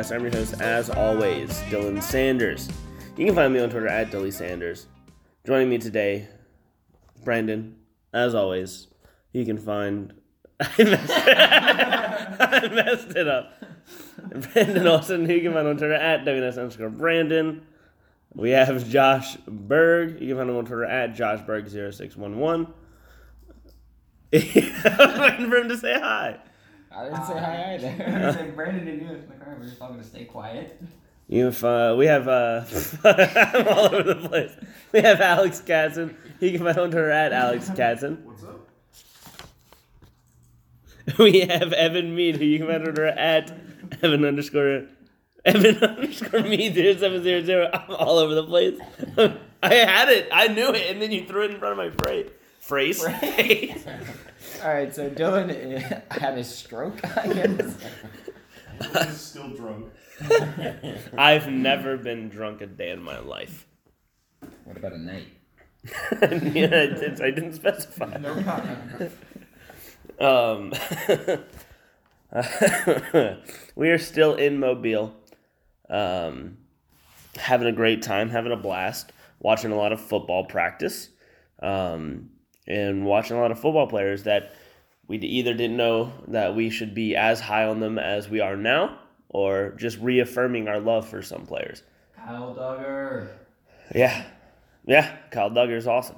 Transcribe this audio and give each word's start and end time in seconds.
Podcast. 0.00 0.14
I'm 0.14 0.22
your 0.22 0.32
host, 0.32 0.60
as 0.60 0.88
always, 0.90 1.50
Dylan 1.68 2.02
Sanders. 2.02 2.68
You 3.16 3.26
can 3.26 3.34
find 3.34 3.52
me 3.52 3.60
on 3.60 3.68
Twitter 3.70 3.88
at 3.88 4.10
Dilly 4.10 4.30
Sanders. 4.30 4.86
Joining 5.46 5.68
me 5.68 5.76
today, 5.78 6.26
Brandon, 7.22 7.76
as 8.12 8.34
always. 8.34 8.88
You 9.32 9.44
can 9.44 9.58
find. 9.58 10.14
I 10.60 10.68
messed 12.72 13.14
it, 13.16 13.28
up. 13.28 13.52
Brandon 14.52 14.86
Olson, 14.86 15.26
who 15.26 15.34
you 15.34 15.42
can 15.42 15.52
find 15.52 15.68
on 15.68 15.76
Twitter 15.76 15.94
at 15.94 16.24
WNS 16.24 16.58
underscore 16.58 16.90
Brandon. 16.90 17.62
We 18.34 18.50
have 18.50 18.88
Josh 18.88 19.36
Berg. 19.46 20.20
You 20.20 20.28
can 20.28 20.36
find 20.38 20.50
him 20.50 20.56
on 20.56 20.64
Twitter 20.64 20.84
at 20.84 21.14
JoshBerg0611. 21.14 22.72
I'm 24.32 24.32
waiting 25.20 25.50
for 25.50 25.56
him 25.56 25.68
to 25.68 25.76
say 25.76 25.94
hi. 25.94 26.38
I 26.94 27.04
didn't 27.04 27.24
say 27.24 27.38
hi 27.38 27.74
either. 27.74 27.94
It's 28.28 28.38
like 28.38 28.54
Brandon 28.56 28.84
didn't 28.84 29.06
do 29.06 29.14
it. 29.14 29.28
Like, 29.28 29.40
alright, 29.42 29.58
we're 29.60 29.66
just 29.66 29.80
all 29.80 29.90
gonna 29.90 30.04
stay 30.04 30.24
quiet. 30.24 30.80
You 31.28 31.44
have, 31.44 31.62
uh, 31.62 31.94
we 31.96 32.06
have, 32.06 32.26
uh, 32.26 32.64
I'm 33.04 33.68
all 33.68 33.94
over 33.94 34.02
the 34.02 34.28
place. 34.28 34.50
We 34.90 35.00
have 35.00 35.20
Alex 35.20 35.62
Katzen. 35.64 36.16
You 36.40 36.50
can 36.50 36.64
find 36.64 36.76
on 36.76 36.90
Twitter 36.90 37.10
at 37.10 37.32
Alex 37.32 37.70
Katzen. 37.70 38.20
What's 38.24 38.42
up? 38.42 38.66
We 41.18 41.40
have 41.40 41.72
Evan 41.72 42.14
Mead, 42.16 42.36
who 42.36 42.44
you 42.44 42.58
can 42.58 42.66
find 42.66 42.78
on 42.78 42.94
Twitter 42.94 43.06
at 43.06 43.52
Evan 44.02 44.24
underscore, 44.24 44.86
Evan 45.44 45.76
underscore 45.76 46.40
Mead 46.40 46.74
0700. 46.74 47.70
I'm 47.72 47.94
all 47.94 48.18
over 48.18 48.34
the 48.34 48.44
place. 48.44 48.80
I 49.62 49.74
had 49.74 50.08
it. 50.08 50.28
I 50.32 50.48
knew 50.48 50.70
it. 50.70 50.90
And 50.90 51.00
then 51.00 51.12
you 51.12 51.24
threw 51.26 51.44
it 51.44 51.52
in 51.52 51.58
front 51.58 51.78
of 51.78 51.78
my 51.78 51.90
phrase. 52.02 52.28
Phrase? 52.58 53.04
All 54.62 54.68
right, 54.68 54.94
so 54.94 55.08
Dylan 55.08 55.50
eh, 55.50 56.00
had 56.10 56.36
a 56.36 56.44
stroke, 56.44 57.02
I 57.16 57.26
guess. 57.32 57.76
He's 59.06 59.20
still 59.20 59.48
drunk. 59.50 59.90
I've 61.16 61.48
never 61.48 61.96
been 61.96 62.28
drunk 62.28 62.60
a 62.60 62.66
day 62.66 62.90
in 62.90 63.02
my 63.02 63.18
life. 63.20 63.66
What 64.64 64.76
about 64.76 64.92
a 64.92 64.98
night? 64.98 65.28
yeah, 66.22 66.66
I, 66.66 66.86
did, 66.98 67.22
I 67.22 67.30
didn't 67.30 67.54
specify. 67.54 68.18
No 68.18 68.42
comment. 68.42 69.12
Um, 70.18 70.74
we 73.74 73.88
are 73.88 73.98
still 73.98 74.34
in 74.34 74.60
Mobile, 74.60 75.14
um, 75.88 76.58
having 77.36 77.66
a 77.66 77.72
great 77.72 78.02
time, 78.02 78.28
having 78.28 78.52
a 78.52 78.56
blast, 78.56 79.12
watching 79.38 79.72
a 79.72 79.76
lot 79.76 79.92
of 79.92 80.00
football 80.02 80.44
practice, 80.44 81.08
um, 81.62 82.28
and 82.66 83.04
watching 83.04 83.36
a 83.36 83.40
lot 83.40 83.50
of 83.50 83.58
football 83.58 83.86
players 83.86 84.24
that 84.24 84.54
we 85.08 85.18
either 85.18 85.54
didn't 85.54 85.76
know 85.76 86.12
that 86.28 86.54
we 86.54 86.70
should 86.70 86.94
be 86.94 87.16
as 87.16 87.40
high 87.40 87.64
on 87.64 87.80
them 87.80 87.98
as 87.98 88.28
we 88.28 88.40
are 88.40 88.56
now, 88.56 88.98
or 89.28 89.70
just 89.76 89.98
reaffirming 89.98 90.68
our 90.68 90.80
love 90.80 91.08
for 91.08 91.22
some 91.22 91.46
players. 91.46 91.82
Kyle 92.14 92.54
Dugger. 92.54 93.28
Yeah, 93.94 94.24
yeah, 94.86 95.16
Kyle 95.30 95.50
Dugger 95.50 95.76
is 95.76 95.86
awesome. 95.86 96.16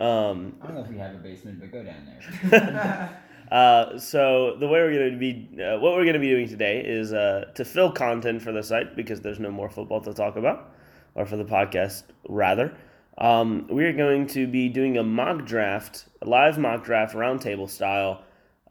Um, 0.00 0.56
I 0.60 0.66
don't 0.66 0.74
know 0.74 0.82
if 0.82 0.88
we 0.88 0.98
have 0.98 1.14
a 1.14 1.18
basement, 1.18 1.60
but 1.60 1.70
go 1.70 1.84
down 1.84 2.06
there. 2.50 3.20
Uh, 3.50 3.98
so 3.98 4.56
the 4.58 4.66
way 4.66 4.80
we're 4.80 4.92
going 4.92 5.12
to 5.12 5.18
be, 5.18 5.62
uh, 5.62 5.78
what 5.78 5.92
we're 5.92 6.02
going 6.02 6.14
to 6.14 6.18
be 6.18 6.30
doing 6.30 6.48
today 6.48 6.80
is 6.84 7.12
uh, 7.12 7.44
to 7.54 7.64
fill 7.64 7.92
content 7.92 8.42
for 8.42 8.52
the 8.52 8.62
site 8.62 8.96
because 8.96 9.20
there's 9.20 9.38
no 9.38 9.50
more 9.50 9.68
football 9.68 10.00
to 10.00 10.12
talk 10.14 10.36
about, 10.36 10.72
or 11.14 11.26
for 11.26 11.36
the 11.36 11.44
podcast 11.44 12.04
rather. 12.28 12.74
Um, 13.18 13.66
we 13.70 13.84
are 13.84 13.92
going 13.92 14.26
to 14.28 14.46
be 14.46 14.68
doing 14.68 14.98
a 14.98 15.02
mock 15.02 15.44
draft, 15.44 16.06
a 16.20 16.28
live 16.28 16.58
mock 16.58 16.84
draft, 16.84 17.14
roundtable 17.14 17.68
style, 17.68 18.22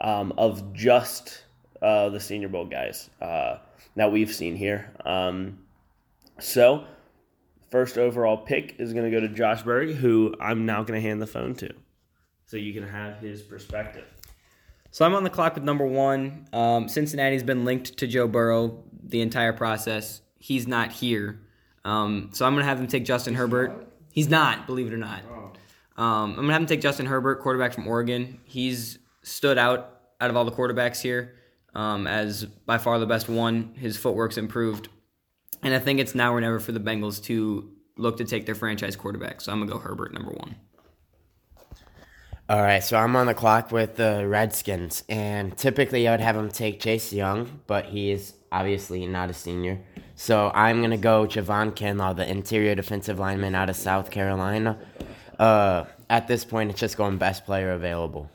um, 0.01 0.33
of 0.37 0.73
just 0.73 1.43
uh, 1.81 2.09
the 2.09 2.19
Senior 2.19 2.49
Bowl 2.49 2.65
guys 2.65 3.09
uh, 3.21 3.57
that 3.95 4.11
we've 4.11 4.33
seen 4.33 4.55
here. 4.55 4.91
Um, 5.05 5.59
so, 6.39 6.85
first 7.69 7.97
overall 7.97 8.37
pick 8.37 8.75
is 8.79 8.93
going 8.93 9.09
to 9.09 9.11
go 9.11 9.21
to 9.25 9.29
Josh 9.29 9.63
Berg, 9.63 9.95
who 9.95 10.35
I'm 10.41 10.65
now 10.65 10.83
going 10.83 11.01
to 11.01 11.07
hand 11.07 11.21
the 11.21 11.27
phone 11.27 11.55
to, 11.55 11.73
so 12.45 12.57
you 12.57 12.73
can 12.73 12.87
have 12.87 13.19
his 13.19 13.41
perspective. 13.41 14.05
So 14.91 15.05
I'm 15.05 15.15
on 15.15 15.23
the 15.23 15.29
clock 15.31 15.55
with 15.55 15.63
number 15.63 15.87
one. 15.87 16.47
Um, 16.53 16.87
Cincinnati's 16.87 17.41
been 17.41 17.65
linked 17.65 17.97
to 17.97 18.05
Joe 18.05 18.27
Burrow 18.27 18.83
the 19.01 19.21
entire 19.21 19.51
process. 19.51 20.21
He's 20.37 20.67
not 20.67 20.91
here. 20.91 21.39
Um, 21.83 22.29
so 22.31 22.45
I'm 22.45 22.53
going 22.53 22.61
to 22.61 22.69
have 22.69 22.77
them 22.77 22.85
take 22.85 23.03
Justin 23.03 23.33
Herbert. 23.33 23.87
He's 24.13 24.29
not, 24.29 24.67
believe 24.67 24.87
it 24.87 24.93
or 24.93 24.97
not. 24.97 25.23
Um, 25.97 26.31
I'm 26.31 26.35
going 26.35 26.47
to 26.47 26.53
have 26.53 26.61
them 26.61 26.67
take 26.67 26.81
Justin 26.81 27.07
Herbert, 27.07 27.41
quarterback 27.41 27.73
from 27.73 27.87
Oregon. 27.87 28.39
He's 28.45 28.99
stood 29.23 29.57
out 29.57 29.89
out 30.21 30.29
of 30.29 30.37
all 30.37 30.45
the 30.45 30.51
quarterbacks 30.51 31.01
here 31.01 31.33
um, 31.75 32.07
as 32.07 32.45
by 32.45 32.77
far 32.77 32.99
the 32.99 33.05
best 33.05 33.27
one. 33.27 33.73
His 33.75 33.97
footwork's 33.97 34.37
improved. 34.37 34.87
And 35.63 35.73
I 35.73 35.79
think 35.79 35.99
it's 35.99 36.13
now 36.13 36.33
or 36.33 36.39
never 36.39 36.59
for 36.59 36.71
the 36.71 36.79
Bengals 36.79 37.23
to 37.25 37.71
look 37.97 38.17
to 38.17 38.25
take 38.25 38.45
their 38.45 38.55
franchise 38.55 38.95
quarterback. 38.95 39.41
So 39.41 39.51
I'm 39.51 39.59
going 39.59 39.69
to 39.69 39.73
go 39.73 39.79
Herbert 39.79 40.13
number 40.13 40.31
one. 40.31 40.55
All 42.49 42.61
right, 42.61 42.83
so 42.83 42.97
I'm 42.97 43.15
on 43.15 43.25
the 43.25 43.33
clock 43.33 43.71
with 43.71 43.95
the 43.95 44.27
Redskins, 44.27 45.05
and 45.07 45.57
typically 45.57 46.07
I 46.07 46.11
would 46.11 46.19
have 46.19 46.35
him 46.35 46.49
take 46.49 46.81
Chase 46.81 47.13
Young, 47.13 47.61
but 47.67 47.85
he 47.85 48.11
is 48.11 48.33
obviously 48.51 49.07
not 49.07 49.29
a 49.29 49.33
senior. 49.33 49.79
So 50.15 50.51
I'm 50.53 50.81
gonna 50.81 50.97
go 50.97 51.25
Javon 51.25 51.71
Kinlaw, 51.71 52.15
the 52.15 52.29
interior 52.29 52.75
defensive 52.75 53.19
lineman 53.19 53.55
out 53.55 53.69
of 53.69 53.75
South 53.75 54.11
Carolina. 54.11 54.77
Uh, 55.39 55.85
at 56.09 56.27
this 56.27 56.45
point, 56.45 56.69
it's 56.69 56.79
just 56.79 56.97
going 56.97 57.17
best 57.17 57.45
player 57.45 57.71
available. 57.71 58.29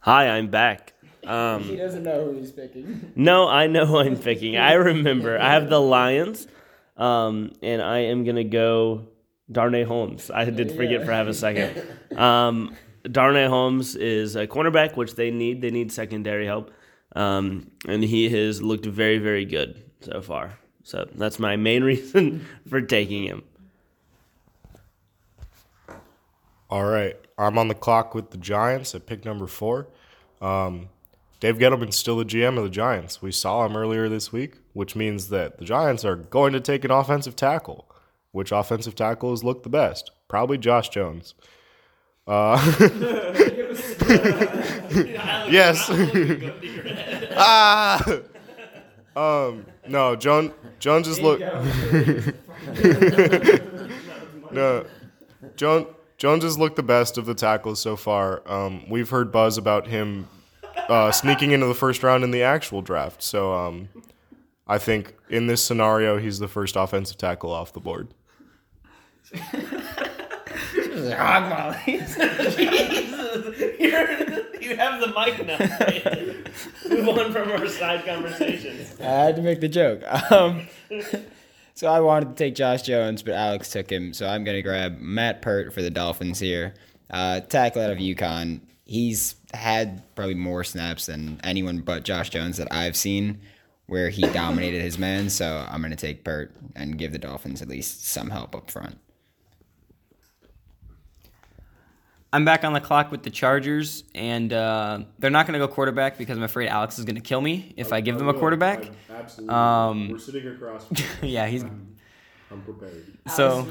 Hi, 0.00 0.28
I'm 0.30 0.48
back. 0.48 0.94
Um, 1.24 1.62
he 1.62 1.76
doesn't 1.76 2.02
know 2.02 2.24
who 2.24 2.38
he's 2.38 2.50
picking. 2.50 3.12
No, 3.14 3.46
I 3.48 3.68
know 3.68 3.86
who 3.86 3.98
I'm 3.98 4.16
picking. 4.16 4.56
I 4.56 4.72
remember. 4.72 5.38
I 5.38 5.52
have 5.52 5.68
the 5.68 5.80
Lions, 5.96 6.48
um, 6.96 7.52
and 7.62 7.80
I 7.80 7.98
am 7.98 8.24
gonna 8.24 8.44
go 8.44 9.06
Darnay 9.50 9.84
Holmes. 9.84 10.30
I 10.30 10.46
did 10.46 10.72
forget 10.72 11.04
for 11.04 11.12
half 11.12 11.26
a 11.26 11.34
second. 11.34 11.82
Um, 12.12 12.76
Darnay 13.10 13.46
Holmes 13.46 13.96
is 13.96 14.36
a 14.36 14.46
cornerback, 14.46 14.96
which 14.98 15.14
they 15.14 15.30
need. 15.30 15.62
They 15.62 15.70
need 15.70 15.90
secondary 15.90 16.44
help, 16.44 16.70
um, 17.14 17.70
and 17.86 18.02
he 18.02 18.28
has 18.28 18.62
looked 18.62 18.86
very, 18.86 19.18
very 19.18 19.44
good 19.44 19.82
so 20.00 20.20
far. 20.20 20.58
So 20.84 21.08
that's 21.14 21.38
my 21.38 21.56
main 21.56 21.84
reason 21.92 22.46
for 22.68 22.80
taking 22.80 23.24
him. 23.24 23.44
All 26.70 26.84
right. 26.84 27.16
I'm 27.36 27.58
on 27.58 27.68
the 27.68 27.74
clock 27.74 28.14
with 28.14 28.30
the 28.30 28.38
Giants 28.38 28.94
at 28.94 29.06
pick 29.06 29.24
number 29.24 29.46
four. 29.46 29.88
Um, 30.40 30.88
Dave 31.40 31.58
Gettleman's 31.58 31.96
still 31.96 32.16
the 32.16 32.24
GM 32.24 32.56
of 32.56 32.64
the 32.64 32.70
Giants. 32.70 33.20
We 33.20 33.32
saw 33.32 33.66
him 33.66 33.76
earlier 33.76 34.08
this 34.08 34.32
week, 34.32 34.58
which 34.72 34.94
means 34.94 35.28
that 35.28 35.58
the 35.58 35.64
Giants 35.64 36.04
are 36.04 36.16
going 36.16 36.52
to 36.52 36.60
take 36.60 36.84
an 36.84 36.90
offensive 36.90 37.36
tackle. 37.36 37.88
Which 38.30 38.52
offensive 38.52 38.94
tackle 38.94 39.30
has 39.30 39.44
looked 39.44 39.64
the 39.64 39.68
best? 39.68 40.10
Probably 40.28 40.56
Josh 40.56 40.88
Jones. 40.88 41.34
Uh, 42.26 42.56
yes. 45.50 45.90
ah. 47.36 48.02
Um. 49.16 49.66
No. 49.88 50.14
John. 50.16 50.52
John 50.78 51.02
just 51.02 51.20
looked. 51.20 51.42
no. 54.52 54.86
Jones. 55.56 55.86
Jones 56.18 56.44
has 56.44 56.56
looked 56.56 56.76
the 56.76 56.84
best 56.84 57.18
of 57.18 57.26
the 57.26 57.34
tackles 57.34 57.80
so 57.80 57.96
far. 57.96 58.42
Um, 58.46 58.88
we've 58.88 59.10
heard 59.10 59.32
buzz 59.32 59.58
about 59.58 59.88
him 59.88 60.28
uh, 60.88 61.10
sneaking 61.10 61.50
into 61.50 61.66
the 61.66 61.74
first 61.74 62.04
round 62.04 62.22
in 62.22 62.30
the 62.30 62.44
actual 62.44 62.80
draft. 62.80 63.24
So 63.24 63.52
um, 63.52 63.88
I 64.68 64.78
think 64.78 65.14
in 65.28 65.48
this 65.48 65.64
scenario, 65.64 66.18
he's 66.18 66.38
the 66.38 66.46
first 66.46 66.76
offensive 66.76 67.18
tackle 67.18 67.50
off 67.50 67.72
the 67.72 67.80
board. 67.80 68.06
Hog 70.92 71.48
mollies. 71.48 72.16
you 74.60 74.76
have 74.76 75.00
the 75.00 75.08
mic 75.08 75.46
now. 75.46 76.94
Move 76.94 77.08
on 77.18 77.32
from 77.32 77.50
our 77.50 77.66
side 77.66 78.04
conversations. 78.04 79.00
I 79.00 79.04
had 79.04 79.36
to 79.36 79.42
make 79.42 79.60
the 79.60 79.68
joke. 79.68 80.02
Um, 80.30 80.68
so 81.74 81.88
I 81.88 82.00
wanted 82.00 82.30
to 82.30 82.34
take 82.34 82.54
Josh 82.54 82.82
Jones, 82.82 83.22
but 83.22 83.34
Alex 83.34 83.70
took 83.70 83.90
him. 83.90 84.12
So 84.12 84.28
I'm 84.28 84.44
going 84.44 84.56
to 84.56 84.62
grab 84.62 84.98
Matt 85.00 85.42
Peart 85.42 85.72
for 85.72 85.82
the 85.82 85.90
Dolphins 85.90 86.38
here. 86.38 86.74
Uh, 87.10 87.40
tackle 87.40 87.82
out 87.82 87.90
of 87.90 87.98
UConn. 87.98 88.60
He's 88.84 89.36
had 89.54 90.02
probably 90.14 90.34
more 90.34 90.64
snaps 90.64 91.06
than 91.06 91.40
anyone 91.42 91.80
but 91.80 92.04
Josh 92.04 92.30
Jones 92.30 92.58
that 92.58 92.68
I've 92.70 92.96
seen 92.96 93.40
where 93.86 94.10
he 94.10 94.22
dominated 94.22 94.80
his 94.82 94.98
man. 94.98 95.30
So 95.30 95.66
I'm 95.68 95.80
going 95.80 95.90
to 95.90 95.96
take 95.96 96.24
Peart 96.24 96.54
and 96.76 96.98
give 96.98 97.12
the 97.12 97.18
Dolphins 97.18 97.62
at 97.62 97.68
least 97.68 98.06
some 98.06 98.30
help 98.30 98.54
up 98.54 98.70
front. 98.70 98.98
I'm 102.34 102.46
back 102.46 102.64
on 102.64 102.72
the 102.72 102.80
clock 102.80 103.10
with 103.10 103.22
the 103.22 103.30
Chargers, 103.30 104.04
and 104.14 104.50
uh, 104.54 105.00
they're 105.18 105.30
not 105.30 105.46
going 105.46 105.60
to 105.60 105.66
go 105.66 105.70
quarterback 105.70 106.16
because 106.16 106.38
I'm 106.38 106.42
afraid 106.42 106.68
Alex 106.68 106.98
is 106.98 107.04
going 107.04 107.16
to 107.16 107.20
kill 107.20 107.42
me 107.42 107.74
if 107.76 107.92
I 107.92 108.00
give 108.00 108.18
them 108.18 108.28
a 108.28 108.32
quarterback. 108.34 108.90
Absolutely. 109.10 109.54
Um, 109.54 110.08
We're 110.08 110.18
sitting 110.18 110.48
across. 110.48 110.86
yeah, 111.22 111.46
he's. 111.46 111.62
I'm 111.62 112.62
prepared. 112.64 113.04
So 113.34 113.62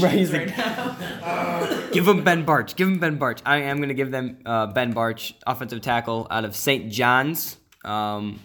Right, 0.00 0.12
he's 0.12 0.32
like, 0.32 0.48
give 1.92 2.06
him 2.06 2.22
Ben 2.22 2.46
Bartch. 2.46 2.76
Give 2.76 2.86
him 2.86 2.98
Ben 3.00 3.18
Bartch. 3.18 3.40
I 3.44 3.58
am 3.58 3.78
going 3.78 3.88
to 3.88 3.94
give 3.94 4.12
them 4.12 4.38
uh, 4.46 4.66
Ben 4.68 4.92
Bartch, 4.94 5.34
offensive 5.46 5.80
tackle 5.80 6.28
out 6.30 6.44
of 6.44 6.54
St. 6.54 6.90
John's. 6.90 7.56
Um, 7.84 8.38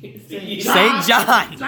St. 0.00 0.60
John's. 1.04 1.60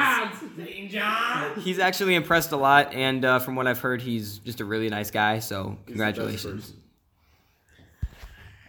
He's 1.64 1.78
actually 1.80 2.14
impressed 2.14 2.52
a 2.52 2.56
lot, 2.56 2.92
and 2.94 3.24
uh, 3.24 3.38
from 3.40 3.56
what 3.56 3.66
I've 3.66 3.80
heard, 3.80 4.00
he's 4.00 4.38
just 4.38 4.60
a 4.60 4.64
really 4.64 4.88
nice 4.88 5.10
guy. 5.10 5.40
So 5.40 5.76
congratulations. 5.86 6.72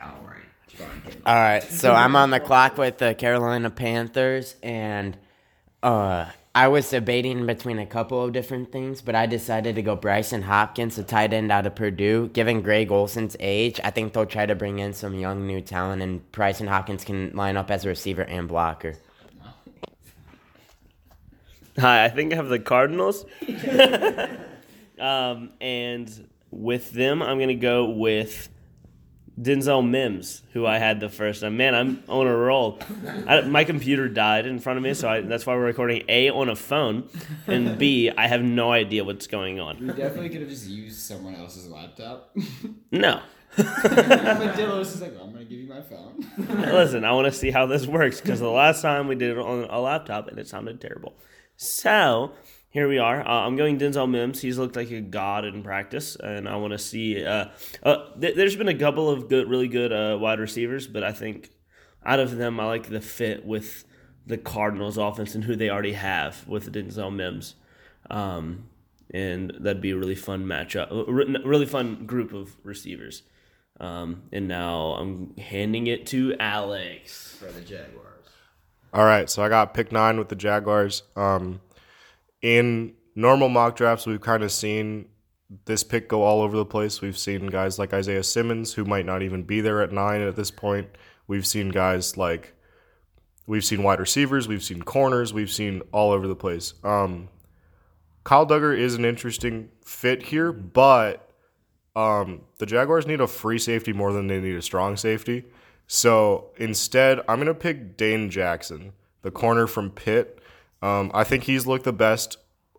All 0.05 0.25
right. 0.27 1.17
All 1.25 1.35
right, 1.35 1.63
so 1.63 1.93
I'm 1.93 2.15
on 2.15 2.29
the 2.29 2.39
clock 2.39 2.77
with 2.77 2.97
the 2.97 3.15
Carolina 3.15 3.69
Panthers, 3.69 4.55
and 4.61 5.17
uh, 5.81 6.25
I 6.53 6.67
was 6.67 6.89
debating 6.89 7.45
between 7.45 7.79
a 7.79 7.85
couple 7.85 8.23
of 8.23 8.31
different 8.31 8.71
things, 8.71 9.01
but 9.01 9.15
I 9.15 9.25
decided 9.25 9.75
to 9.75 9.81
go 9.81 9.97
Brycen 9.97 10.43
Hopkins, 10.43 10.97
a 10.97 11.03
tight 11.03 11.33
end 11.33 11.51
out 11.51 11.65
of 11.65 11.75
Purdue. 11.75 12.29
Given 12.29 12.61
Greg 12.61 12.89
Olsen's 12.89 13.35
age, 13.39 13.79
I 13.83 13.89
think 13.89 14.13
they'll 14.13 14.25
try 14.25 14.45
to 14.45 14.55
bring 14.55 14.79
in 14.79 14.93
some 14.93 15.15
young 15.15 15.47
new 15.47 15.59
talent, 15.61 16.01
and 16.01 16.31
Brycen 16.31 16.67
Hopkins 16.67 17.03
can 17.03 17.35
line 17.35 17.57
up 17.57 17.71
as 17.71 17.85
a 17.85 17.89
receiver 17.89 18.21
and 18.21 18.47
blocker. 18.47 18.95
Hi, 21.77 22.05
I 22.05 22.09
think 22.09 22.31
I 22.31 22.37
have 22.37 22.47
the 22.47 22.59
Cardinals. 22.59 23.25
um, 24.99 25.51
and 25.59 26.29
with 26.51 26.91
them, 26.91 27.21
I'm 27.21 27.37
going 27.37 27.49
to 27.49 27.55
go 27.55 27.89
with 27.89 28.47
Denzel 29.39 29.87
Mims, 29.87 30.43
who 30.53 30.65
I 30.65 30.77
had 30.77 31.01
the 31.01 31.09
first 31.09 31.41
time. 31.41 31.57
Man, 31.57 31.75
I'm 31.75 32.03
on 32.07 32.25
a 32.25 32.35
roll. 32.35 32.79
I, 33.27 33.41
my 33.41 33.65
computer 33.65 34.07
died 34.07 34.45
in 34.45 34.59
front 34.59 34.77
of 34.77 34.83
me, 34.83 34.93
so 34.93 35.09
I, 35.09 35.21
that's 35.21 35.45
why 35.45 35.55
we're 35.55 35.65
recording 35.65 36.03
A 36.07 36.29
on 36.29 36.47
a 36.47 36.55
phone, 36.55 37.09
and 37.45 37.77
B, 37.77 38.09
I 38.09 38.27
have 38.27 38.41
no 38.41 38.71
idea 38.71 39.03
what's 39.03 39.27
going 39.27 39.59
on. 39.59 39.79
We 39.79 39.87
definitely 39.87 40.29
could 40.29 40.41
have 40.41 40.49
just 40.49 40.67
used 40.67 40.99
someone 40.99 41.35
else's 41.35 41.67
laptop. 41.67 42.35
No. 42.91 43.21
but 43.57 43.65
Dillos 43.65 44.81
is 44.81 45.01
like, 45.01 45.13
I'm 45.19 45.31
gonna 45.31 45.43
give 45.43 45.59
you 45.59 45.67
my 45.67 45.81
phone. 45.81 46.25
Listen, 46.37 47.03
I 47.03 47.11
want 47.11 47.25
to 47.25 47.31
see 47.31 47.51
how 47.51 47.65
this 47.65 47.85
works 47.85 48.21
because 48.21 48.39
the 48.39 48.49
last 48.49 48.81
time 48.81 49.07
we 49.07 49.15
did 49.15 49.31
it 49.31 49.37
on 49.37 49.65
a 49.69 49.79
laptop 49.79 50.27
and 50.27 50.37
it 50.39 50.47
sounded 50.47 50.79
terrible. 50.79 51.13
So 51.57 52.31
here 52.75 52.89
we 52.89 52.97
are. 52.97 53.25
Uh, 53.25 53.47
I'm 53.47 53.55
going 53.55 53.79
Denzel 53.79 54.09
Mims. 54.09 54.41
He's 54.41 54.57
looked 54.57 54.75
like 54.75 54.91
a 54.91 54.99
god 54.99 55.45
in 55.45 55.63
practice, 55.63 56.17
and 56.17 56.45
I 56.45 56.57
want 56.57 56.73
to 56.73 56.77
see. 56.77 57.23
Uh, 57.23 57.45
uh, 57.81 58.09
th- 58.19 58.35
there's 58.35 58.57
been 58.57 58.67
a 58.67 58.77
couple 58.77 59.09
of 59.09 59.29
good, 59.29 59.49
really 59.49 59.69
good 59.69 59.93
uh, 59.93 60.17
wide 60.19 60.41
receivers, 60.41 60.85
but 60.85 61.01
I 61.01 61.13
think 61.13 61.51
out 62.05 62.19
of 62.19 62.35
them, 62.35 62.59
I 62.59 62.65
like 62.65 62.89
the 62.89 62.99
fit 62.99 63.45
with 63.45 63.85
the 64.27 64.37
Cardinals' 64.37 64.97
offense 64.97 65.35
and 65.35 65.45
who 65.45 65.55
they 65.55 65.69
already 65.69 65.93
have 65.93 66.45
with 66.49 66.73
Denzel 66.73 67.15
Mims. 67.15 67.55
Um, 68.09 68.65
and 69.09 69.53
that'd 69.57 69.81
be 69.81 69.91
a 69.91 69.97
really 69.97 70.13
fun 70.13 70.45
matchup, 70.45 70.89
re- 71.07 71.33
really 71.45 71.65
fun 71.65 72.05
group 72.05 72.33
of 72.33 72.57
receivers. 72.61 73.23
Um, 73.79 74.23
and 74.33 74.49
now 74.49 74.95
I'm 74.99 75.37
handing 75.37 75.87
it 75.87 76.07
to 76.07 76.35
Alex. 76.41 77.37
For 77.39 77.49
the 77.53 77.61
Jaguars. 77.61 78.27
All 78.93 79.05
right, 79.05 79.29
so 79.29 79.43
I 79.43 79.47
got 79.47 79.73
pick 79.73 79.93
nine 79.93 80.17
with 80.17 80.27
the 80.27 80.35
Jaguars. 80.35 81.03
Um, 81.15 81.61
in 82.45 82.93
normal 83.15 83.49
mock 83.49 83.75
drafts, 83.75 84.05
we've 84.05 84.21
kind 84.21 84.43
of 84.43 84.51
seen 84.51 85.07
this 85.65 85.83
pick 85.83 86.07
go 86.07 86.21
all 86.21 86.41
over 86.41 86.55
the 86.55 86.63
place. 86.63 87.01
We've 87.01 87.17
seen 87.17 87.47
guys 87.47 87.79
like 87.79 87.91
Isaiah 87.91 88.21
Simmons, 88.21 88.75
who 88.75 88.85
might 88.85 89.07
not 89.07 89.23
even 89.23 89.41
be 89.41 89.61
there 89.61 89.81
at 89.81 89.91
nine 89.91 90.21
at 90.21 90.35
this 90.35 90.51
point. 90.51 90.87
We've 91.25 91.45
seen 91.45 91.69
guys 91.69 92.17
like, 92.17 92.53
we've 93.47 93.65
seen 93.65 93.81
wide 93.81 93.99
receivers, 93.99 94.47
we've 94.47 94.61
seen 94.61 94.83
corners, 94.83 95.33
we've 95.33 95.49
seen 95.49 95.81
all 95.91 96.11
over 96.11 96.27
the 96.27 96.35
place. 96.35 96.75
Um, 96.83 97.29
Kyle 98.23 98.45
Dugger 98.45 98.77
is 98.77 98.93
an 98.93 99.05
interesting 99.05 99.69
fit 99.83 100.21
here, 100.21 100.51
but 100.51 101.27
um, 101.95 102.41
the 102.59 102.67
Jaguars 102.67 103.07
need 103.07 103.21
a 103.21 103.27
free 103.27 103.57
safety 103.57 103.91
more 103.91 104.13
than 104.13 104.27
they 104.27 104.39
need 104.39 104.55
a 104.55 104.61
strong 104.61 104.97
safety. 104.97 105.45
So 105.87 106.51
instead, 106.57 107.21
I'm 107.27 107.37
going 107.37 107.47
to 107.47 107.55
pick 107.55 107.97
Dane 107.97 108.29
Jackson, 108.29 108.93
the 109.23 109.31
corner 109.31 109.65
from 109.65 109.89
Pitt. 109.89 110.41
Um, 110.81 111.11
I 111.13 111.23
think 111.23 111.43
he's 111.43 111.65
looked 111.65 111.85
the 111.85 111.93
best 111.93 112.37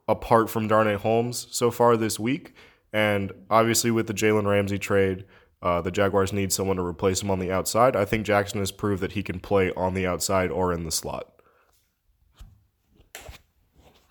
apart 0.09 0.49
from 0.51 0.69
Darnay 0.69 0.97
Holmes 0.97 1.47
so 1.51 1.71
far 1.71 1.97
this 1.97 2.19
week. 2.19 2.55
And 2.93 3.33
obviously, 3.51 3.91
with 3.91 4.07
the 4.07 4.15
Jalen 4.15 4.47
Ramsey 4.47 4.79
trade, 4.79 5.25
uh, 5.63 5.81
the 5.81 5.91
Jaguars 5.91 6.33
need 6.33 6.53
someone 6.53 6.77
to 6.77 6.85
replace 6.85 7.23
him 7.23 7.31
on 7.31 7.39
the 7.39 7.51
outside. 7.51 7.97
I 7.97 8.05
think 8.05 8.25
Jackson 8.25 8.61
has 8.61 8.71
proved 8.71 9.03
that 9.03 9.13
he 9.13 9.23
can 9.23 9.41
play 9.41 9.73
on 9.73 9.95
the 9.95 10.07
outside 10.07 10.51
or 10.51 10.73
in 10.73 10.85
the 10.85 10.93
slot. 10.93 11.33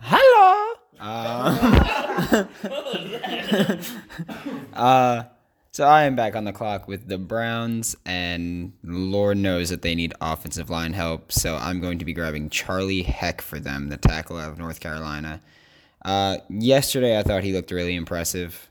Hello. 0.00 0.74
Uh, 4.72 5.24
so 5.76 5.84
I 5.84 6.04
am 6.04 6.16
back 6.16 6.34
on 6.34 6.44
the 6.44 6.54
clock 6.54 6.88
with 6.88 7.06
the 7.06 7.18
Browns, 7.18 7.98
and 8.06 8.72
Lord 8.82 9.36
knows 9.36 9.68
that 9.68 9.82
they 9.82 9.94
need 9.94 10.14
offensive 10.22 10.70
line 10.70 10.94
help. 10.94 11.30
So 11.30 11.54
I'm 11.54 11.82
going 11.82 11.98
to 11.98 12.06
be 12.06 12.14
grabbing 12.14 12.48
Charlie 12.48 13.02
Heck 13.02 13.42
for 13.42 13.60
them, 13.60 13.90
the 13.90 13.98
tackle 13.98 14.38
out 14.38 14.50
of 14.50 14.58
North 14.58 14.80
Carolina. 14.80 15.42
Uh, 16.02 16.38
yesterday, 16.48 17.18
I 17.18 17.22
thought 17.22 17.44
he 17.44 17.52
looked 17.52 17.70
really 17.70 17.94
impressive, 17.94 18.70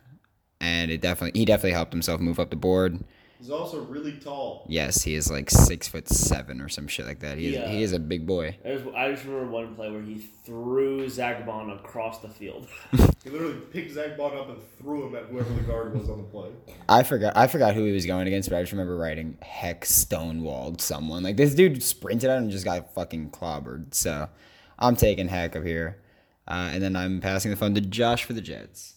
and 0.60 0.90
it 0.90 1.00
definitely 1.00 1.40
he 1.40 1.46
definitely 1.46 1.74
helped 1.74 1.94
himself 1.94 2.20
move 2.20 2.40
up 2.40 2.50
the 2.50 2.56
board. 2.56 3.04
He's 3.46 3.52
also 3.52 3.82
really 3.82 4.14
tall. 4.14 4.66
Yes, 4.68 5.04
he 5.04 5.14
is 5.14 5.30
like 5.30 5.52
six 5.52 5.88
foot 5.88 6.10
seven 6.10 6.60
or 6.62 6.68
some 6.68 6.88
shit 6.88 7.06
like 7.06 7.20
that. 7.20 7.38
He 7.38 7.54
is, 7.54 7.70
he 7.70 7.84
is 7.84 7.94
a 7.94 8.00
big 8.00 8.26
boy. 8.26 8.58
I 8.66 8.70
just, 8.70 8.88
I 8.88 9.12
just 9.12 9.24
remember 9.24 9.52
one 9.52 9.76
play 9.76 9.92
where 9.92 10.02
he 10.02 10.16
threw 10.16 11.08
Zack 11.08 11.46
Baun 11.46 11.70
across 11.70 12.18
the 12.20 12.28
field. 12.28 12.68
He 13.24 13.32
literally 13.32 13.60
picked 13.72 13.92
Zack 13.92 14.18
Baun 14.18 14.38
up 14.38 14.50
and 14.50 14.60
threw 14.80 15.08
him 15.08 15.16
at 15.16 15.26
whoever 15.26 15.52
the 15.52 15.62
guard 15.62 15.98
was 15.98 16.10
on 16.12 16.18
the 16.18 16.24
play. 16.26 16.50
I 16.88 17.02
forgot 17.02 17.36
I 17.36 17.48
forgot 17.48 17.74
who 17.74 17.84
he 17.84 17.92
was 17.92 18.06
going 18.06 18.28
against, 18.28 18.50
but 18.50 18.58
I 18.58 18.62
just 18.62 18.72
remember 18.72 18.96
writing 18.98 19.38
heck 19.42 19.84
stonewalled 19.84 20.80
someone. 20.82 21.22
Like 21.24 21.36
this 21.38 21.54
dude 21.56 21.82
sprinted 21.82 22.30
out 22.30 22.38
and 22.38 22.52
just 22.52 22.66
got 22.66 22.94
fucking 22.94 23.30
clobbered. 23.32 23.94
So 23.94 24.30
I'm 24.78 24.96
taking 24.96 25.28
heck 25.28 25.56
up 25.56 25.64
here. 25.64 26.02
Uh, 26.48 26.70
and 26.74 26.84
then 26.84 26.96
I'm 26.96 27.20
passing 27.20 27.50
the 27.52 27.58
phone 27.58 27.74
to 27.76 27.82
Josh 27.82 28.24
for 28.24 28.34
the 28.34 28.42
Jets. 28.42 28.96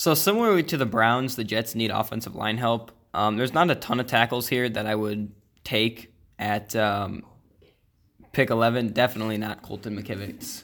So 0.00 0.14
similarly 0.14 0.62
to 0.62 0.78
the 0.78 0.86
Browns, 0.86 1.36
the 1.36 1.44
Jets 1.44 1.74
need 1.74 1.90
offensive 1.90 2.34
line 2.34 2.56
help. 2.56 2.90
Um, 3.12 3.36
there's 3.36 3.52
not 3.52 3.68
a 3.68 3.74
ton 3.74 4.00
of 4.00 4.06
tackles 4.06 4.48
here 4.48 4.66
that 4.66 4.86
I 4.86 4.94
would 4.94 5.30
take 5.62 6.14
at 6.38 6.74
um, 6.74 7.22
pick 8.32 8.48
11. 8.48 8.94
Definitely 8.94 9.36
not 9.36 9.60
Colton 9.60 10.02
McKivitz. 10.02 10.62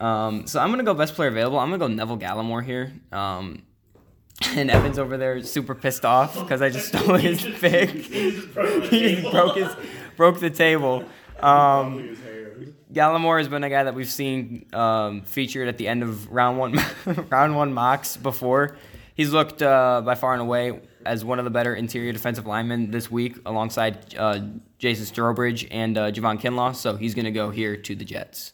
Um, 0.00 0.48
so 0.48 0.58
I'm 0.58 0.70
gonna 0.70 0.82
go 0.82 0.94
best 0.94 1.14
player 1.14 1.28
available. 1.28 1.60
I'm 1.60 1.68
gonna 1.68 1.78
go 1.78 1.86
Neville 1.86 2.18
Gallimore 2.18 2.64
here. 2.64 2.92
Um, 3.12 3.62
and 4.56 4.68
Evan's 4.68 4.98
over 4.98 5.16
there 5.16 5.40
super 5.44 5.76
pissed 5.76 6.04
off 6.04 6.36
because 6.40 6.60
I 6.60 6.68
just 6.68 6.88
stole 6.92 7.14
his 7.14 7.40
pick. 7.60 7.90
he 7.90 9.14
just 9.14 9.30
broke 9.30 9.58
his 9.58 9.76
broke 10.16 10.40
the 10.40 10.50
table. 10.50 11.04
Um, 11.38 12.16
Gallimore 12.92 13.38
has 13.38 13.48
been 13.48 13.64
a 13.64 13.70
guy 13.70 13.84
that 13.84 13.94
we've 13.94 14.10
seen 14.10 14.66
um, 14.72 15.22
featured 15.22 15.68
at 15.68 15.78
the 15.78 15.88
end 15.88 16.02
of 16.02 16.30
round 16.30 16.58
one, 16.58 16.78
round 17.30 17.56
one 17.56 17.72
mocks 17.72 18.16
before. 18.16 18.76
He's 19.14 19.30
looked 19.30 19.62
uh, 19.62 20.02
by 20.04 20.14
far 20.14 20.32
and 20.32 20.42
away 20.42 20.80
as 21.04 21.24
one 21.24 21.38
of 21.38 21.44
the 21.44 21.50
better 21.50 21.74
interior 21.74 22.12
defensive 22.12 22.46
linemen 22.46 22.90
this 22.90 23.10
week, 23.10 23.38
alongside 23.44 24.14
uh, 24.16 24.40
Jason 24.78 25.04
Strowbridge 25.04 25.68
and 25.70 25.98
uh, 25.98 26.10
Javon 26.10 26.40
Kinlaw. 26.40 26.74
So 26.74 26.96
he's 26.96 27.14
going 27.14 27.24
to 27.24 27.30
go 27.30 27.50
here 27.50 27.76
to 27.76 27.94
the 27.94 28.04
Jets. 28.04 28.52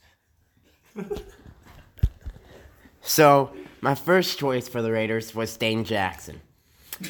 So 3.09 3.53
my 3.81 3.95
first 3.95 4.39
choice 4.39 4.69
for 4.69 4.83
the 4.83 4.93
Raiders 4.93 5.35
was 5.35 5.57
Dane 5.57 5.85
Jackson. 5.85 6.43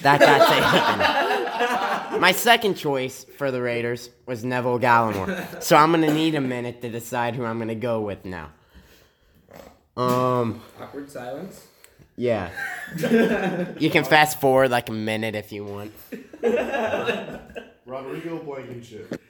That 0.03 0.21
got 0.21 1.29
taken. 1.29 1.38
my 2.21 2.33
second 2.33 2.75
choice 2.75 3.25
for 3.37 3.51
the 3.51 3.61
Raiders 3.61 4.11
was 4.27 4.45
Neville 4.45 4.79
Gallimore. 4.79 5.63
So 5.63 5.77
I'm 5.77 5.91
gonna 5.91 6.13
need 6.13 6.35
a 6.35 6.41
minute 6.41 6.81
to 6.83 6.89
decide 6.89 7.35
who 7.35 7.45
I'm 7.45 7.59
gonna 7.59 7.75
go 7.75 8.01
with 8.01 8.25
now. 8.25 8.51
Um, 9.97 10.63
Awkward 10.81 11.11
silence. 11.11 11.67
yeah. 12.17 12.51
you 13.79 13.91
can 13.91 14.05
fast 14.05 14.41
forward 14.41 14.71
like 14.71 14.89
a 14.89 14.93
minute 14.93 15.35
if 15.35 15.51
you 15.51 15.65
want. 15.65 15.93
Rodrigo 17.85 18.39
Blankenship. 18.39 19.21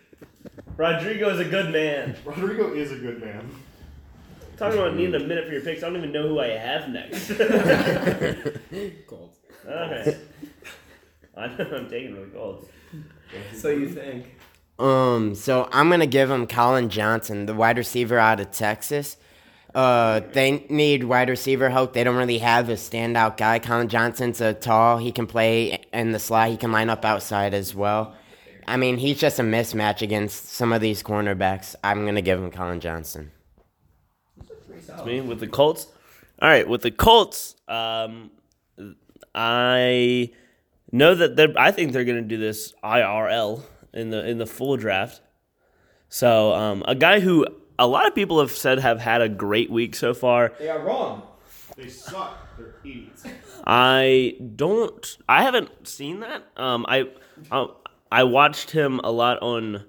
Rodrigo 0.76 1.30
is 1.30 1.40
a 1.40 1.44
good 1.44 1.72
man. 1.72 2.16
Rodrigo 2.24 2.72
is 2.74 2.92
a 2.92 2.96
good 2.96 3.20
man. 3.20 3.50
Talking 4.58 4.78
about 4.78 4.94
needing 4.96 5.14
a 5.14 5.20
minute 5.20 5.46
for 5.46 5.52
your 5.52 5.62
picks, 5.62 5.82
I 5.82 5.86
don't 5.86 5.96
even 5.96 6.12
know 6.12 6.28
who 6.28 6.40
I 6.40 6.48
have 6.48 6.88
next. 6.88 7.28
Cold. 9.06 9.34
okay. 9.66 10.16
I 11.40 11.46
know 11.46 11.76
I'm 11.76 11.88
taking 11.88 12.14
the 12.14 12.26
Colts. 12.36 12.66
So 13.54 13.68
you 13.68 13.88
think? 13.88 14.26
Um, 14.78 15.34
so 15.34 15.68
I'm 15.72 15.88
gonna 15.88 16.06
give 16.06 16.30
him 16.30 16.46
Collin 16.46 16.88
Johnson, 16.88 17.46
the 17.46 17.54
wide 17.54 17.78
receiver 17.78 18.18
out 18.18 18.40
of 18.40 18.50
Texas. 18.50 19.16
Uh, 19.74 20.20
they 20.32 20.64
need 20.68 21.04
wide 21.04 21.28
receiver 21.28 21.68
help. 21.68 21.92
They 21.92 22.02
don't 22.02 22.16
really 22.16 22.38
have 22.38 22.68
a 22.68 22.72
standout 22.72 23.36
guy. 23.36 23.58
Collin 23.58 23.88
Johnson's 23.88 24.40
a 24.40 24.54
tall. 24.54 24.98
He 24.98 25.12
can 25.12 25.26
play 25.26 25.84
in 25.92 26.12
the 26.12 26.18
slot. 26.18 26.48
He 26.48 26.56
can 26.56 26.72
line 26.72 26.90
up 26.90 27.04
outside 27.04 27.54
as 27.54 27.74
well. 27.74 28.14
I 28.66 28.76
mean, 28.76 28.96
he's 28.96 29.18
just 29.18 29.38
a 29.38 29.42
mismatch 29.42 30.02
against 30.02 30.48
some 30.48 30.72
of 30.72 30.80
these 30.80 31.02
cornerbacks. 31.02 31.76
I'm 31.84 32.04
gonna 32.04 32.22
give 32.22 32.42
him 32.42 32.50
Collin 32.50 32.80
Johnson. 32.80 33.30
It's 34.74 35.04
me 35.04 35.20
with 35.20 35.38
the 35.38 35.46
Colts. 35.46 35.86
All 36.40 36.48
right, 36.48 36.68
with 36.68 36.82
the 36.82 36.90
Colts, 36.90 37.56
um, 37.68 38.30
I 39.34 40.30
know 40.92 41.14
that 41.14 41.36
they're. 41.36 41.52
I 41.56 41.70
think 41.70 41.92
they're 41.92 42.04
going 42.04 42.22
to 42.22 42.28
do 42.28 42.38
this 42.38 42.74
IRL 42.82 43.62
in 43.92 44.10
the 44.10 44.26
in 44.26 44.38
the 44.38 44.46
full 44.46 44.76
draft. 44.76 45.20
So 46.08 46.54
um, 46.54 46.82
a 46.86 46.94
guy 46.94 47.20
who 47.20 47.46
a 47.78 47.86
lot 47.86 48.06
of 48.06 48.14
people 48.14 48.40
have 48.40 48.50
said 48.50 48.78
have 48.78 49.00
had 49.00 49.20
a 49.20 49.28
great 49.28 49.70
week 49.70 49.94
so 49.94 50.14
far. 50.14 50.52
They 50.58 50.68
are 50.68 50.80
wrong. 50.80 51.22
They 51.76 51.88
suck. 51.88 52.56
They're 52.56 52.74
idiots. 52.84 53.24
I 53.64 54.36
don't. 54.56 55.18
I 55.28 55.42
haven't 55.42 55.86
seen 55.86 56.20
that. 56.20 56.44
Um, 56.56 56.84
I, 56.88 57.08
I 57.52 57.68
I 58.10 58.24
watched 58.24 58.70
him 58.70 59.00
a 59.04 59.12
lot 59.12 59.40
on 59.42 59.84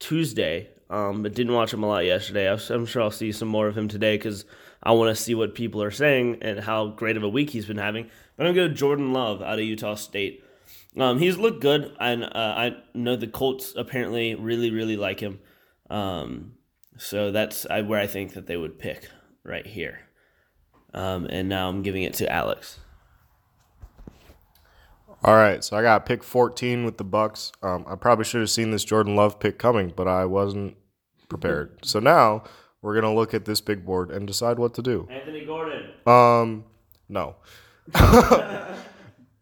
Tuesday, 0.00 0.68
um, 0.90 1.22
but 1.22 1.34
didn't 1.34 1.54
watch 1.54 1.72
him 1.72 1.82
a 1.82 1.86
lot 1.86 2.04
yesterday. 2.04 2.50
I'm 2.52 2.86
sure 2.86 3.02
I'll 3.02 3.10
see 3.10 3.32
some 3.32 3.48
more 3.48 3.68
of 3.68 3.78
him 3.78 3.88
today 3.88 4.16
because 4.16 4.44
I 4.82 4.92
want 4.92 5.16
to 5.16 5.22
see 5.22 5.34
what 5.34 5.54
people 5.54 5.82
are 5.82 5.90
saying 5.90 6.38
and 6.42 6.60
how 6.60 6.88
great 6.88 7.16
of 7.16 7.22
a 7.22 7.28
week 7.28 7.50
he's 7.50 7.66
been 7.66 7.78
having. 7.78 8.10
But 8.36 8.46
I'm 8.46 8.54
gonna 8.54 8.68
go 8.68 8.74
Jordan 8.74 9.12
Love 9.12 9.42
out 9.42 9.58
of 9.58 9.64
Utah 9.64 9.94
State. 9.94 10.42
Um, 10.96 11.18
he's 11.18 11.36
looked 11.36 11.60
good, 11.60 11.94
and 11.98 12.24
uh, 12.24 12.28
I 12.34 12.76
know 12.94 13.16
the 13.16 13.26
Colts 13.26 13.74
apparently 13.76 14.34
really, 14.34 14.70
really 14.70 14.96
like 14.96 15.20
him. 15.20 15.40
Um, 15.90 16.54
so 16.96 17.32
that's 17.32 17.66
where 17.68 18.00
I 18.00 18.06
think 18.06 18.34
that 18.34 18.46
they 18.46 18.56
would 18.56 18.78
pick 18.78 19.08
right 19.42 19.66
here. 19.66 20.00
Um, 20.92 21.26
and 21.28 21.48
now 21.48 21.68
I'm 21.68 21.82
giving 21.82 22.04
it 22.04 22.14
to 22.14 22.32
Alex. 22.32 22.78
All 25.24 25.34
right, 25.34 25.64
so 25.64 25.76
I 25.76 25.82
got 25.82 26.04
pick 26.04 26.22
14 26.22 26.84
with 26.84 26.98
the 26.98 27.04
Bucks. 27.04 27.50
Um, 27.62 27.84
I 27.88 27.96
probably 27.96 28.26
should 28.26 28.40
have 28.40 28.50
seen 28.50 28.70
this 28.70 28.84
Jordan 28.84 29.16
Love 29.16 29.40
pick 29.40 29.58
coming, 29.58 29.92
but 29.96 30.06
I 30.06 30.26
wasn't 30.26 30.76
prepared. 31.28 31.78
So 31.84 31.98
now 31.98 32.44
we're 32.82 32.94
gonna 32.94 33.14
look 33.14 33.32
at 33.32 33.46
this 33.46 33.60
big 33.60 33.84
board 33.86 34.10
and 34.10 34.26
decide 34.26 34.58
what 34.58 34.74
to 34.74 34.82
do. 34.82 35.08
Anthony 35.10 35.44
Gordon. 35.46 35.90
Um, 36.06 36.64
no. 37.08 37.36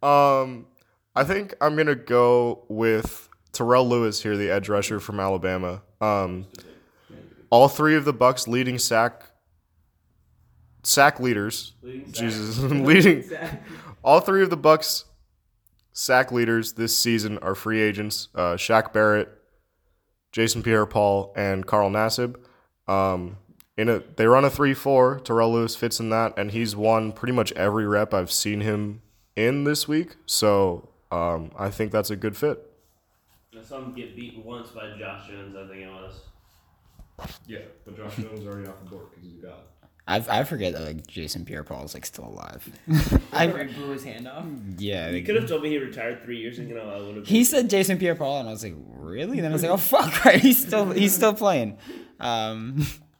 um, 0.02 0.66
I 1.14 1.24
think 1.24 1.54
I'm 1.60 1.76
gonna 1.76 1.94
go 1.94 2.64
with 2.68 3.28
Terrell 3.52 3.88
Lewis 3.88 4.22
here, 4.22 4.36
the 4.36 4.50
edge 4.50 4.68
rusher 4.68 4.98
from 4.98 5.20
Alabama. 5.20 5.82
Um, 6.00 6.46
all 7.50 7.68
three 7.68 7.94
of 7.94 8.04
the 8.04 8.12
Bucks 8.12 8.48
leading 8.48 8.78
sack 8.78 9.30
sack 10.82 11.20
leaders. 11.20 11.74
Jesus, 12.10 12.58
leading. 12.58 13.24
All 14.02 14.20
three 14.20 14.42
of 14.42 14.50
the 14.50 14.56
Bucks 14.56 15.04
sack 15.92 16.32
leaders 16.32 16.72
this 16.72 16.96
season 16.96 17.38
are 17.38 17.54
free 17.54 17.80
agents: 17.80 18.28
uh, 18.34 18.54
Shaq 18.54 18.92
Barrett, 18.92 19.28
Jason 20.32 20.62
Pierre-Paul, 20.62 21.32
and 21.36 21.66
Carl 21.66 21.90
Nassib. 21.90 22.36
Um, 22.88 23.36
in 23.76 23.88
a 23.88 24.00
they 24.16 24.26
run 24.26 24.44
a 24.44 24.50
three 24.50 24.74
four. 24.74 25.20
Terrell 25.20 25.52
Lewis 25.52 25.74
fits 25.76 25.98
in 26.00 26.10
that, 26.10 26.34
and 26.38 26.50
he's 26.50 26.74
won 26.76 27.12
pretty 27.12 27.32
much 27.32 27.52
every 27.52 27.86
rep 27.86 28.12
I've 28.12 28.30
seen 28.32 28.60
him 28.60 29.02
in 29.36 29.64
this 29.64 29.86
week. 29.88 30.16
So 30.26 30.88
um, 31.10 31.50
I 31.58 31.70
think 31.70 31.92
that's 31.92 32.10
a 32.10 32.16
good 32.16 32.36
fit. 32.36 32.58
I 33.58 33.62
saw 33.62 33.78
him 33.78 33.94
get 33.94 34.16
beaten 34.16 34.42
once 34.44 34.70
by 34.70 34.96
Josh 34.98 35.28
Jones, 35.28 35.54
I 35.56 35.68
think 35.68 35.82
it 35.82 35.88
was. 35.90 36.20
Yeah, 37.46 37.58
but 37.84 37.96
Josh 37.96 38.16
Jones 38.16 38.40
is 38.40 38.46
already 38.46 38.66
off 38.68 38.78
the 38.82 38.90
board 38.90 39.06
because 39.10 39.24
he's 39.30 39.38
a 39.42 39.46
god. 39.46 39.60
I 40.08 40.40
I 40.40 40.44
forget 40.44 40.72
that 40.72 40.82
like 40.82 41.06
Jason 41.06 41.44
Pierre-Paul 41.44 41.84
is 41.84 41.94
like 41.94 42.04
still 42.04 42.26
alive. 42.26 42.68
I 43.32 43.46
blew 43.46 43.90
his 43.92 44.02
hand 44.02 44.26
off. 44.26 44.44
yeah. 44.78 45.08
You 45.08 45.16
like- 45.16 45.26
could 45.26 45.36
have 45.36 45.48
told 45.48 45.62
me 45.62 45.68
he 45.68 45.78
retired 45.78 46.22
three 46.24 46.38
years 46.38 46.58
ago. 46.58 46.76
I 46.92 47.06
would 47.06 47.16
have. 47.16 47.26
he 47.26 47.44
said 47.44 47.70
Jason 47.70 47.98
Pierre-Paul, 47.98 48.40
and 48.40 48.48
I 48.48 48.52
was 48.52 48.64
like, 48.64 48.74
really? 48.88 49.38
And 49.38 49.44
then 49.44 49.52
I 49.52 49.54
was 49.54 49.62
like, 49.62 49.70
oh 49.70 49.76
fuck, 49.76 50.24
right? 50.24 50.40
He's 50.40 50.58
still 50.66 50.90
he's 50.90 51.14
still 51.14 51.34
playing. 51.34 51.78
Um, 52.18 52.84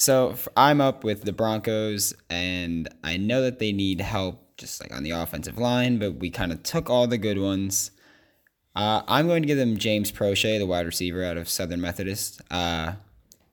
so 0.00 0.34
I'm 0.56 0.80
up 0.80 1.04
with 1.04 1.24
the 1.24 1.32
Broncos, 1.32 2.14
and 2.30 2.88
I 3.04 3.18
know 3.18 3.42
that 3.42 3.58
they 3.58 3.70
need 3.70 4.00
help 4.00 4.56
just 4.56 4.80
like 4.80 4.94
on 4.94 5.02
the 5.02 5.10
offensive 5.10 5.58
line, 5.58 5.98
but 5.98 6.16
we 6.16 6.30
kind 6.30 6.52
of 6.52 6.62
took 6.62 6.88
all 6.88 7.06
the 7.06 7.18
good 7.18 7.38
ones. 7.38 7.90
Uh, 8.74 9.02
I'm 9.06 9.26
going 9.26 9.42
to 9.42 9.46
give 9.46 9.58
them 9.58 9.76
James 9.76 10.10
Proche, 10.10 10.58
the 10.58 10.64
wide 10.64 10.86
receiver 10.86 11.22
out 11.22 11.36
of 11.36 11.50
Southern 11.50 11.82
Methodist. 11.82 12.40
Uh, 12.50 12.92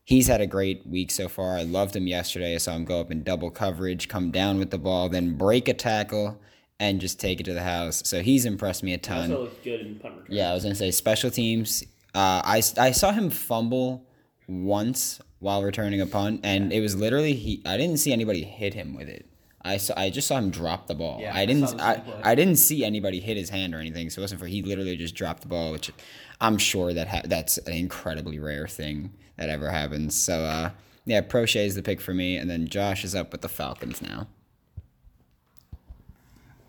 he's 0.06 0.27
had 0.27 0.39
a 0.39 0.48
great 0.48 0.88
week 0.88 1.12
so 1.12 1.27
far. 1.27 1.58
I 1.58 1.63
loved 1.63 1.94
him 1.94 2.08
yesterday. 2.08 2.56
I 2.56 2.60
saw 2.60 2.77
him 2.77 2.86
go 2.86 3.01
up 3.01 3.12
in 3.12 3.24
double 3.24 3.51
coverage, 3.51 4.08
come 4.08 4.32
down 4.32 4.58
with 4.58 4.72
the 4.72 4.77
ball, 4.77 5.10
then 5.10 5.38
break 5.38 5.68
a 5.68 5.74
tackle, 5.74 6.39
and 6.80 7.01
just 7.01 7.20
take 7.20 7.42
it 7.42 7.44
to 7.44 7.54
the 7.54 7.63
house. 7.63 8.04
So 8.06 8.22
he's 8.22 8.46
impressed 8.46 8.84
me 8.84 8.94
a 8.94 8.98
ton. 8.98 9.32
also 9.32 9.44
looked 9.44 9.66
good 9.66 9.82
in 9.82 9.96
punt 9.96 10.16
return. 10.16 10.34
Yeah, 10.34 10.51
I 10.51 10.54
was 10.54 10.63
gonna 10.63 10.75
say 10.75 10.92
special 10.92 11.30
teams. 11.30 11.84
Uh, 12.16 12.42
I 12.46 12.62
I 12.77 12.92
saw 12.92 13.12
him 13.12 13.30
fumble 13.30 14.06
once 14.48 15.20
while 15.39 15.63
returning 15.63 16.01
a 16.01 16.06
punt, 16.06 16.41
and 16.44 16.72
it 16.74 16.82
was 16.82 16.96
literally 16.96 17.34
he. 17.34 17.62
I 17.65 17.77
didn't 17.77 17.98
see 17.98 18.12
anybody 18.13 18.44
hit 18.44 18.74
him 18.74 18.96
with 18.96 19.08
it. 19.10 19.25
I 19.62 19.77
saw. 19.77 19.94
I 19.98 20.10
just 20.10 20.27
saw 20.27 20.38
him 20.38 20.50
drop 20.50 20.88
the 20.88 20.96
ball. 20.96 21.20
Yeah, 21.20 21.36
I 21.36 21.41
I 21.41 21.46
didn't. 21.46 21.67
saw 21.67 21.77
I. 21.77 22.01
I 22.24 22.36
didn't 22.36 22.56
see 22.58 22.84
anybody 22.86 23.20
hit 23.20 23.38
his 23.38 23.50
hand 23.50 23.75
or 23.75 23.79
anything. 23.79 24.10
So 24.10 24.22
it 24.22 24.24
wasn't 24.24 24.41
for. 24.41 24.48
He 24.48 24.62
literally 24.62 24.96
just 24.98 25.15
dropped 25.15 25.41
the 25.41 25.48
ball, 25.48 25.72
which 25.72 25.91
I'm 26.39 26.58
sure 26.58 26.94
that 26.94 27.08
ha- 27.08 27.22
that's 27.25 27.58
an 27.60 27.74
incredibly 27.74 28.39
rare 28.39 28.67
thing 28.67 29.13
that 29.36 29.50
ever 29.50 29.70
happens. 29.70 30.15
So 30.15 30.41
uh, 30.41 30.70
yeah, 31.06 31.22
Proche 31.22 31.63
is 31.63 31.75
the 31.75 31.84
pick 31.84 32.01
for 32.01 32.13
me, 32.13 32.38
and 32.38 32.50
then 32.50 32.67
Josh 32.67 33.03
is 33.03 33.13
up 33.15 33.32
with 33.32 33.41
the 33.41 33.50
Falcons 33.50 34.01
now. 34.01 34.27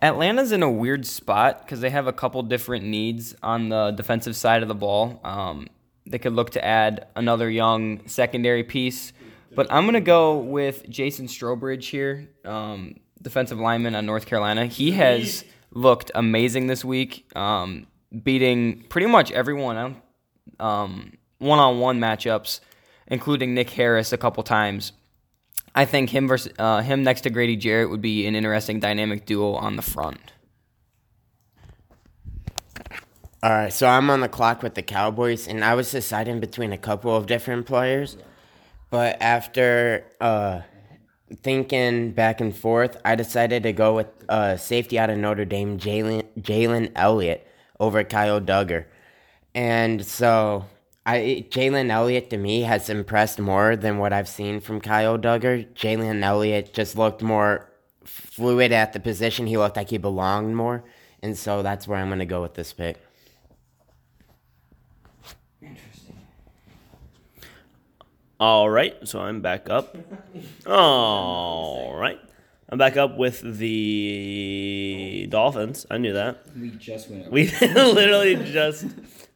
Atlanta's 0.00 0.52
in 0.52 0.62
a 0.62 0.70
weird 0.70 1.04
spot 1.06 1.62
because 1.64 1.80
they 1.80 1.90
have 1.90 2.06
a 2.06 2.12
couple 2.12 2.40
different 2.44 2.84
needs 2.84 3.34
on 3.42 3.68
the 3.68 3.90
defensive 3.90 4.36
side 4.36 4.62
of 4.62 4.68
the 4.68 4.74
ball. 4.74 5.20
Um, 5.24 5.66
they 6.10 6.18
could 6.18 6.32
look 6.32 6.50
to 6.50 6.64
add 6.64 7.06
another 7.16 7.48
young 7.50 8.06
secondary 8.06 8.64
piece, 8.64 9.12
but 9.54 9.66
I'm 9.70 9.84
gonna 9.84 10.00
go 10.00 10.38
with 10.38 10.88
Jason 10.88 11.26
Strowbridge 11.26 11.84
here, 11.84 12.28
um, 12.44 12.96
defensive 13.20 13.58
lineman 13.58 13.94
on 13.94 14.06
North 14.06 14.26
Carolina. 14.26 14.66
He 14.66 14.92
has 14.92 15.44
looked 15.70 16.10
amazing 16.14 16.66
this 16.66 16.84
week, 16.84 17.30
um, 17.36 17.86
beating 18.22 18.84
pretty 18.88 19.06
much 19.06 19.30
everyone 19.32 20.00
um, 20.58 21.12
one-on-one 21.38 22.00
matchups, 22.00 22.60
including 23.06 23.54
Nick 23.54 23.70
Harris 23.70 24.12
a 24.12 24.16
couple 24.18 24.42
times. 24.42 24.92
I 25.74 25.84
think 25.84 26.10
him 26.10 26.26
versus 26.26 26.52
uh, 26.58 26.80
him 26.80 27.02
next 27.02 27.20
to 27.22 27.30
Grady 27.30 27.56
Jarrett 27.56 27.90
would 27.90 28.00
be 28.00 28.26
an 28.26 28.34
interesting 28.34 28.80
dynamic 28.80 29.26
duo 29.26 29.52
on 29.52 29.76
the 29.76 29.82
front. 29.82 30.32
All 33.40 33.50
right, 33.50 33.72
so 33.72 33.86
I'm 33.86 34.10
on 34.10 34.20
the 34.20 34.28
clock 34.28 34.64
with 34.64 34.74
the 34.74 34.82
Cowboys, 34.82 35.46
and 35.46 35.64
I 35.64 35.74
was 35.76 35.92
deciding 35.92 36.40
between 36.40 36.72
a 36.72 36.78
couple 36.78 37.14
of 37.14 37.26
different 37.26 37.66
players. 37.66 38.16
But 38.90 39.16
after 39.22 40.04
uh, 40.20 40.62
thinking 41.44 42.10
back 42.10 42.40
and 42.40 42.54
forth, 42.54 42.96
I 43.04 43.14
decided 43.14 43.62
to 43.62 43.72
go 43.72 43.94
with 43.94 44.08
uh, 44.28 44.56
safety 44.56 44.98
out 44.98 45.08
of 45.08 45.18
Notre 45.18 45.44
Dame, 45.44 45.78
Jalen 45.78 46.24
Jalen 46.40 46.90
Elliott, 46.96 47.46
over 47.78 48.02
Kyle 48.02 48.40
Dugger. 48.40 48.86
And 49.54 50.04
so 50.04 50.64
I 51.06 51.46
Jalen 51.48 51.90
Elliott 51.90 52.30
to 52.30 52.38
me 52.38 52.62
has 52.62 52.90
impressed 52.90 53.38
more 53.38 53.76
than 53.76 53.98
what 53.98 54.12
I've 54.12 54.28
seen 54.28 54.58
from 54.60 54.80
Kyle 54.80 55.16
Dugger. 55.16 55.72
Jalen 55.74 56.24
Elliott 56.24 56.74
just 56.74 56.98
looked 56.98 57.22
more 57.22 57.70
fluid 58.04 58.72
at 58.72 58.94
the 58.94 59.00
position. 59.00 59.46
He 59.46 59.56
looked 59.56 59.76
like 59.76 59.90
he 59.90 59.98
belonged 59.98 60.56
more. 60.56 60.82
And 61.22 61.38
so 61.38 61.62
that's 61.62 61.86
where 61.86 62.00
I'm 62.00 62.08
going 62.08 62.18
to 62.18 62.26
go 62.26 62.42
with 62.42 62.54
this 62.54 62.72
pick. 62.72 62.98
All 68.40 68.70
right, 68.70 68.96
so 69.06 69.20
I'm 69.20 69.40
back 69.40 69.68
up. 69.68 69.96
All 70.66 71.96
right, 71.96 72.20
I'm 72.68 72.78
back 72.78 72.96
up 72.96 73.18
with 73.18 73.40
the 73.58 75.26
Dolphins. 75.28 75.86
I 75.90 75.98
knew 75.98 76.12
that. 76.12 76.44
We 76.56 76.70
just 76.70 77.10
went. 77.10 77.32
We 77.32 77.48
literally 77.60 78.36
just. 78.36 78.86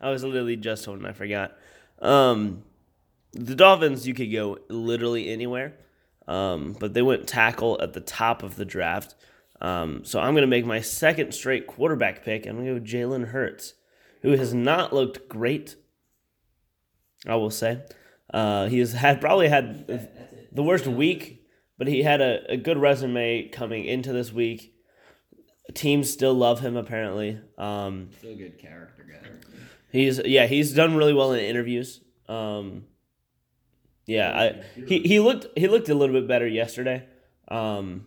I 0.01 0.11
was 0.11 0.23
literally 0.23 0.57
just 0.57 0.85
told 0.85 0.99
and 0.99 1.07
I 1.09 1.13
forgot. 1.13 1.57
Um, 2.01 2.63
the 3.33 3.57
Dolphins, 3.57 4.07
you 4.07 4.15
could 4.15 4.31
go 4.31 4.59
literally 4.69 5.31
anywhere, 5.31 5.75
um, 6.29 6.77
but 6.79 6.95
they 6.95 7.03
went 7.03 7.27
tackle 7.27 7.81
at 7.83 7.95
the 7.95 8.01
top 8.01 8.45
of 8.45 8.55
the 8.55 8.65
draft. 8.65 9.17
Um, 9.61 10.05
so 10.05 10.21
I'm 10.21 10.35
going 10.35 10.43
to 10.43 10.49
make 10.49 10.65
my 10.65 10.81
second 10.81 11.33
straight 11.33 11.67
quarterback 11.67 12.25
pick. 12.25 12.47
I'm 12.47 12.57
going 12.57 12.67
to 12.67 12.81
go 12.81 12.87
Jalen 12.87 13.29
Hurts, 13.29 13.75
who 14.23 14.33
has 14.33 14.55
not 14.55 14.93
looked 14.93 15.29
great. 15.29 15.75
I 17.27 17.37
will 17.37 17.51
say, 17.51 17.83
uh, 18.33 18.69
he 18.69 18.79
has 18.79 18.93
had 18.93 19.21
probably 19.21 19.49
had 19.49 19.87
the 20.53 20.63
worst 20.63 20.87
week, 20.87 21.47
but 21.79 21.87
he 21.87 22.03
had 22.03 22.21
a, 22.21 22.53
a 22.53 22.57
good 22.57 22.79
resume 22.79 23.49
coming 23.49 23.85
into 23.85 24.13
this 24.13 24.33
week. 24.33 24.75
Teams 25.75 26.11
still 26.11 26.35
love 26.35 26.61
him 26.61 26.77
apparently. 26.77 27.41
Um, 27.57 28.11
Still 28.19 28.37
good 28.37 28.59
character 28.59 29.07
guy. 29.09 29.29
He's 29.91 30.21
yeah, 30.25 30.47
he's 30.47 30.73
done 30.73 30.97
really 30.97 31.15
well 31.15 31.33
in 31.33 31.41
interviews. 31.41 32.01
Um, 32.29 32.85
yeah, 34.07 34.31
I 34.31 34.81
he, 34.87 35.01
he 35.01 35.21
looked 35.21 35.47
he 35.57 35.69
looked 35.69 35.89
a 35.89 35.95
little 35.95 36.15
bit 36.15 36.27
better 36.27 36.47
yesterday, 36.47 37.07
um, 37.49 38.07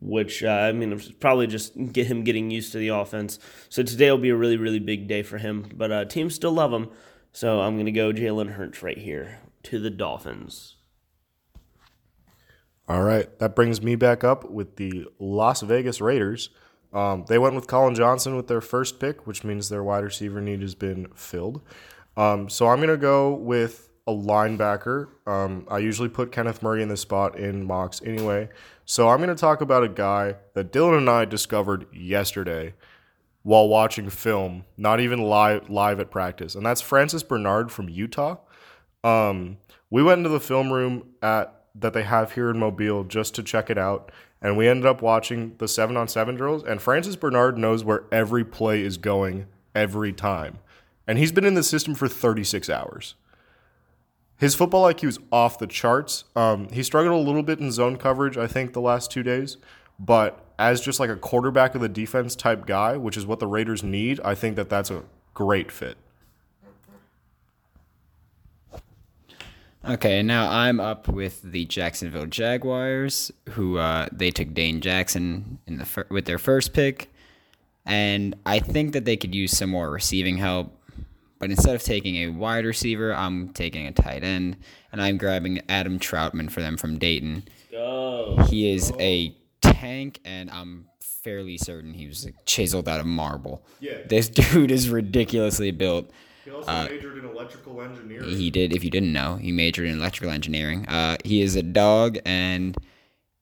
which 0.00 0.44
uh, 0.44 0.48
I 0.48 0.72
mean 0.72 0.92
it's 0.92 1.10
probably 1.10 1.46
just 1.46 1.72
get 1.92 2.06
him 2.06 2.22
getting 2.22 2.50
used 2.50 2.72
to 2.72 2.78
the 2.78 2.88
offense. 2.88 3.38
So 3.68 3.82
today 3.82 4.10
will 4.10 4.18
be 4.18 4.30
a 4.30 4.36
really 4.36 4.56
really 4.56 4.78
big 4.78 5.08
day 5.08 5.22
for 5.22 5.38
him. 5.38 5.68
But 5.74 5.90
uh, 5.90 6.04
teams 6.04 6.34
still 6.34 6.52
love 6.52 6.72
him, 6.72 6.90
so 7.32 7.60
I'm 7.60 7.76
gonna 7.76 7.92
go 7.92 8.12
Jalen 8.12 8.52
Hurts 8.52 8.82
right 8.82 8.98
here 8.98 9.40
to 9.64 9.78
the 9.78 9.90
Dolphins. 9.90 10.76
All 12.88 13.02
right, 13.02 13.38
that 13.38 13.54
brings 13.54 13.80
me 13.80 13.94
back 13.94 14.24
up 14.24 14.50
with 14.50 14.76
the 14.76 15.06
Las 15.18 15.62
Vegas 15.62 16.00
Raiders. 16.00 16.50
Um, 16.92 17.24
they 17.26 17.38
went 17.38 17.54
with 17.54 17.66
Collin 17.66 17.94
Johnson 17.94 18.36
with 18.36 18.48
their 18.48 18.60
first 18.60 19.00
pick, 19.00 19.26
which 19.26 19.44
means 19.44 19.68
their 19.68 19.82
wide 19.82 20.04
receiver 20.04 20.40
need 20.40 20.60
has 20.60 20.74
been 20.74 21.06
filled. 21.14 21.62
Um, 22.16 22.48
so 22.48 22.68
I'm 22.68 22.78
going 22.78 22.90
to 22.90 22.98
go 22.98 23.32
with 23.32 23.88
a 24.06 24.12
linebacker. 24.12 25.08
Um, 25.26 25.66
I 25.70 25.78
usually 25.78 26.08
put 26.08 26.32
Kenneth 26.32 26.62
Murray 26.62 26.82
in 26.82 26.88
this 26.88 27.00
spot 27.00 27.38
in 27.38 27.64
mocks 27.64 28.02
anyway. 28.04 28.50
So 28.84 29.08
I'm 29.08 29.18
going 29.18 29.30
to 29.30 29.34
talk 29.34 29.60
about 29.60 29.84
a 29.84 29.88
guy 29.88 30.36
that 30.54 30.72
Dylan 30.72 30.98
and 30.98 31.08
I 31.08 31.24
discovered 31.24 31.86
yesterday 31.94 32.74
while 33.42 33.68
watching 33.68 34.08
film, 34.08 34.64
not 34.76 35.00
even 35.00 35.20
live 35.20 35.68
live 35.68 36.00
at 36.00 36.10
practice, 36.10 36.54
and 36.54 36.64
that's 36.64 36.80
Francis 36.80 37.22
Bernard 37.22 37.72
from 37.72 37.88
Utah. 37.88 38.36
Um, 39.02 39.58
we 39.90 40.02
went 40.02 40.18
into 40.18 40.30
the 40.30 40.40
film 40.40 40.72
room 40.72 41.08
at 41.22 41.64
that 41.74 41.92
they 41.92 42.02
have 42.02 42.32
here 42.32 42.50
in 42.50 42.58
Mobile 42.58 43.04
just 43.04 43.34
to 43.34 43.42
check 43.42 43.70
it 43.70 43.78
out, 43.78 44.12
and 44.40 44.56
we 44.56 44.68
ended 44.68 44.86
up 44.86 45.02
watching 45.02 45.54
the 45.58 45.68
seven 45.68 45.96
on 45.96 46.08
seven 46.08 46.34
drills. 46.34 46.62
And 46.62 46.80
Francis 46.80 47.16
Bernard 47.16 47.58
knows 47.58 47.84
where 47.84 48.04
every 48.12 48.44
play 48.44 48.82
is 48.82 48.96
going 48.96 49.46
every 49.74 50.12
time, 50.12 50.58
and 51.06 51.18
he's 51.18 51.32
been 51.32 51.44
in 51.44 51.54
the 51.54 51.62
system 51.62 51.94
for 51.94 52.08
36 52.08 52.70
hours. 52.70 53.14
His 54.36 54.56
football 54.56 54.92
IQ 54.92 55.08
is 55.08 55.18
off 55.30 55.58
the 55.58 55.68
charts. 55.68 56.24
Um, 56.34 56.68
he 56.70 56.82
struggled 56.82 57.14
a 57.14 57.24
little 57.24 57.44
bit 57.44 57.60
in 57.60 57.70
zone 57.70 57.96
coverage, 57.96 58.36
I 58.36 58.48
think, 58.48 58.72
the 58.72 58.80
last 58.80 59.10
two 59.10 59.22
days. 59.22 59.56
But 60.04 60.44
as 60.58 60.80
just 60.80 60.98
like 60.98 61.10
a 61.10 61.16
quarterback 61.16 61.76
of 61.76 61.80
the 61.80 61.88
defense 61.88 62.34
type 62.34 62.66
guy, 62.66 62.96
which 62.96 63.16
is 63.16 63.24
what 63.24 63.38
the 63.38 63.46
Raiders 63.46 63.84
need, 63.84 64.20
I 64.24 64.34
think 64.34 64.56
that 64.56 64.68
that's 64.68 64.90
a 64.90 65.04
great 65.32 65.70
fit. 65.70 65.96
Okay, 69.88 70.22
now 70.22 70.50
I'm 70.50 70.78
up 70.78 71.08
with 71.08 71.42
the 71.42 71.64
Jacksonville 71.64 72.26
Jaguars, 72.26 73.32
who 73.50 73.78
uh, 73.78 74.08
they 74.12 74.30
took 74.30 74.54
Dane 74.54 74.80
Jackson 74.80 75.58
in 75.66 75.78
the 75.78 75.84
fir- 75.84 76.06
with 76.08 76.24
their 76.24 76.38
first 76.38 76.72
pick, 76.72 77.12
and 77.84 78.36
I 78.46 78.60
think 78.60 78.92
that 78.92 79.04
they 79.04 79.16
could 79.16 79.34
use 79.34 79.56
some 79.56 79.70
more 79.70 79.90
receiving 79.90 80.36
help. 80.36 80.78
But 81.40 81.50
instead 81.50 81.74
of 81.74 81.82
taking 81.82 82.14
a 82.16 82.28
wide 82.28 82.64
receiver, 82.64 83.12
I'm 83.12 83.48
taking 83.48 83.88
a 83.88 83.92
tight 83.92 84.22
end, 84.22 84.56
and 84.92 85.02
I'm 85.02 85.18
grabbing 85.18 85.62
Adam 85.68 85.98
Trautman 85.98 86.48
for 86.48 86.60
them 86.60 86.76
from 86.76 86.98
Dayton. 86.98 87.42
Go. 87.72 88.36
He 88.48 88.72
is 88.72 88.92
a 89.00 89.36
tank, 89.82 90.20
and 90.24 90.50
I'm 90.50 90.86
fairly 91.00 91.58
certain 91.58 91.92
he 91.94 92.06
was 92.06 92.28
chiseled 92.46 92.88
out 92.88 93.00
of 93.00 93.06
marble. 93.06 93.64
Yeah. 93.80 93.98
This 94.06 94.28
dude 94.40 94.70
is 94.70 94.88
ridiculously 94.88 95.70
built. 95.70 96.10
He 96.44 96.50
also 96.50 96.70
majored 96.88 97.18
in 97.18 97.24
electrical 97.24 97.80
engineering. 97.82 98.28
He 98.28 98.50
did, 98.50 98.72
if 98.72 98.84
you 98.84 98.90
didn't 98.90 99.12
know, 99.12 99.36
he 99.36 99.52
majored 99.52 99.86
in 99.86 99.98
electrical 99.98 100.32
engineering. 100.32 100.86
Uh, 100.88 101.16
he 101.24 101.42
is 101.42 101.56
a 101.56 101.62
dog, 101.62 102.18
and 102.24 102.76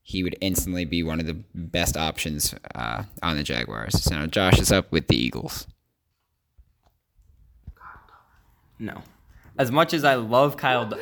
he 0.02 0.22
would 0.22 0.36
instantly 0.40 0.84
be 0.84 1.02
one 1.02 1.20
of 1.20 1.26
the 1.26 1.38
best 1.54 1.96
options 1.96 2.54
uh, 2.74 3.04
on 3.22 3.36
the 3.36 3.42
Jaguars. 3.42 4.02
So 4.02 4.16
now 4.18 4.26
Josh 4.26 4.58
is 4.58 4.72
up 4.72 4.90
with 4.90 5.08
the 5.08 5.16
Eagles. 5.16 5.66
No. 8.78 9.02
As 9.58 9.70
much 9.70 9.92
as 9.92 10.04
I 10.04 10.14
love 10.14 10.56
Kyle, 10.56 10.86
Du- 10.86 10.98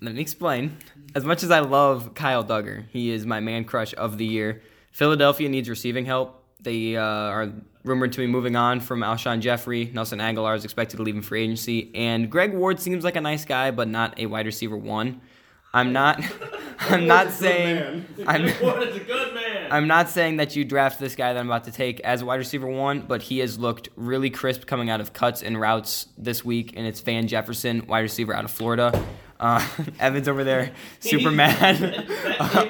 let 0.00 0.14
me 0.14 0.20
explain. 0.20 0.76
As 1.14 1.24
much 1.24 1.42
as 1.42 1.50
I 1.50 1.60
love 1.60 2.14
Kyle 2.14 2.44
Dugger, 2.44 2.84
he 2.90 3.10
is 3.10 3.26
my 3.26 3.40
man 3.40 3.64
crush 3.64 3.94
of 3.94 4.18
the 4.18 4.24
year. 4.24 4.62
Philadelphia 4.90 5.48
needs 5.48 5.68
receiving 5.68 6.04
help. 6.04 6.44
They 6.60 6.96
uh, 6.96 7.02
are 7.02 7.52
rumored 7.84 8.12
to 8.12 8.18
be 8.18 8.26
moving 8.26 8.56
on 8.56 8.80
from 8.80 9.00
Alshon 9.00 9.40
Jeffery. 9.40 9.90
Nelson 9.92 10.18
Agholor 10.18 10.56
is 10.56 10.64
expected 10.64 10.96
to 10.96 11.02
leave 11.02 11.14
in 11.14 11.22
free 11.22 11.44
agency, 11.44 11.90
and 11.94 12.30
Greg 12.30 12.52
Ward 12.52 12.80
seems 12.80 13.04
like 13.04 13.16
a 13.16 13.20
nice 13.20 13.44
guy, 13.44 13.70
but 13.70 13.88
not 13.88 14.18
a 14.18 14.26
wide 14.26 14.46
receiver 14.46 14.76
one. 14.76 15.20
I'm 15.72 15.92
not. 15.92 16.22
I'm 16.80 17.06
not 17.06 17.30
saying. 17.30 18.06
I'm. 18.26 18.48
What 18.48 18.82
is 18.88 18.96
a 18.96 19.00
good 19.00 19.34
man? 19.34 19.68
I'm 19.70 19.86
not 19.86 20.08
saying 20.08 20.36
that 20.36 20.56
you 20.56 20.64
draft 20.64 21.00
this 21.00 21.14
guy 21.14 21.32
that 21.32 21.38
I'm 21.38 21.46
about 21.46 21.64
to 21.64 21.72
take 21.72 22.00
as 22.00 22.22
wide 22.22 22.36
receiver 22.36 22.66
one, 22.66 23.00
but 23.00 23.22
he 23.22 23.38
has 23.38 23.58
looked 23.58 23.88
really 23.96 24.30
crisp 24.30 24.66
coming 24.66 24.90
out 24.90 25.00
of 25.00 25.12
cuts 25.12 25.42
and 25.42 25.58
routes 25.58 26.06
this 26.18 26.44
week, 26.44 26.74
and 26.76 26.86
it's 26.86 27.00
Van 27.00 27.28
Jefferson, 27.28 27.86
wide 27.86 28.00
receiver 28.00 28.34
out 28.34 28.44
of 28.44 28.50
Florida. 28.50 29.04
Uh, 29.38 29.66
Evans 30.00 30.28
over 30.28 30.44
there, 30.44 30.72
super 31.00 31.30
mad 31.30 32.06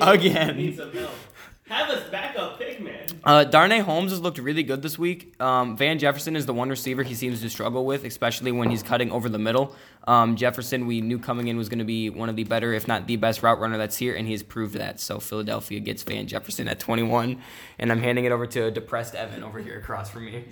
again. 0.01 0.79
Have 1.69 1.91
us 1.91 2.09
backup 2.11 2.59
pick, 2.61 2.81
man. 2.81 3.07
Uh, 3.25 3.43
Darnay 3.43 3.81
Holmes 3.81 4.13
has 4.13 4.21
looked 4.21 4.39
really 4.39 4.63
good 4.63 4.83
this 4.83 4.97
week. 4.97 5.35
Um, 5.41 5.77
Van 5.77 5.99
Jefferson 5.99 6.37
is 6.37 6.47
the 6.47 6.55
one 6.55 6.71
receiver 6.71 7.03
he 7.03 7.17
seems 7.17 7.41
to 7.41 7.51
struggle 7.51 7.85
with, 7.85 8.05
especially 8.05 8.53
when 8.53 8.71
he's 8.71 8.85
cutting 8.85 9.11
over 9.11 9.29
the 9.29 9.39
middle. 9.41 9.75
Um, 10.07 10.37
Jefferson, 10.37 10.87
we 10.87 11.01
knew 11.01 11.19
coming 11.19 11.49
in 11.49 11.57
was 11.57 11.69
going 11.69 11.81
to 11.81 11.85
be 11.85 12.09
one 12.09 12.29
of 12.29 12.37
the 12.37 12.45
better, 12.45 12.73
if 12.73 12.87
not 12.87 13.09
the 13.09 13.17
best 13.17 13.43
route 13.43 13.59
runner 13.59 13.79
that's 13.79 13.97
here, 13.97 14.15
and 14.15 14.27
he 14.29 14.33
has 14.33 14.45
proved 14.45 14.75
that. 14.75 15.01
So 15.01 15.19
Philadelphia 15.19 15.81
gets 15.81 16.05
Van 16.05 16.29
Jefferson 16.29 16.69
at 16.69 16.79
21, 16.79 17.43
and 17.81 17.91
I'm 17.91 18.01
handing 18.01 18.27
it 18.27 18.31
over 18.31 18.47
to 18.47 18.67
a 18.67 18.71
depressed 18.71 19.17
Evan 19.17 19.43
over 19.43 19.59
here 19.59 19.81
across 19.81 20.09
from 20.09 20.27
me. 20.27 20.45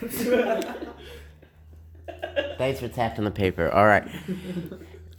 Thanks 2.56 2.78
for 2.78 2.86
tapping 2.86 3.24
the 3.24 3.32
paper. 3.32 3.68
All 3.68 3.86
right. 3.86 4.08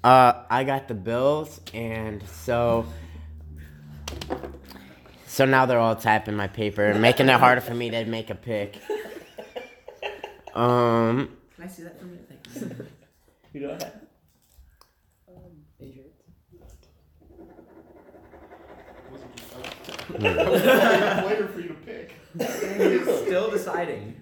Uh, 0.06 0.44
I 0.50 0.64
got 0.64 0.88
the 0.88 0.94
Bills, 0.94 1.60
and 1.74 2.24
so 2.30 2.86
so 5.26 5.46
now 5.46 5.66
they're 5.66 5.80
all 5.80 5.96
tapping 5.96 6.36
my 6.36 6.48
paper, 6.48 6.94
making 6.94 7.30
it 7.30 7.40
harder 7.40 7.62
for 7.62 7.74
me 7.74 7.90
to 7.90 8.06
make 8.06 8.30
a 8.30 8.36
pick. 8.36 8.82
Um, 10.54 11.38
Can 11.56 11.64
I 11.64 11.68
see 11.68 11.84
that 11.84 12.00
for 12.00 12.06
a 12.06 12.08
minute? 12.08 12.28
Thanks. 12.50 12.82
You 13.54 13.62
know 13.62 13.70
what? 13.70 14.08
later 20.20 21.48
for 21.54 21.60
you 21.60 21.68
to 21.68 21.74
pick. 21.74 22.16
Still 23.26 23.52
deciding. 23.52 24.16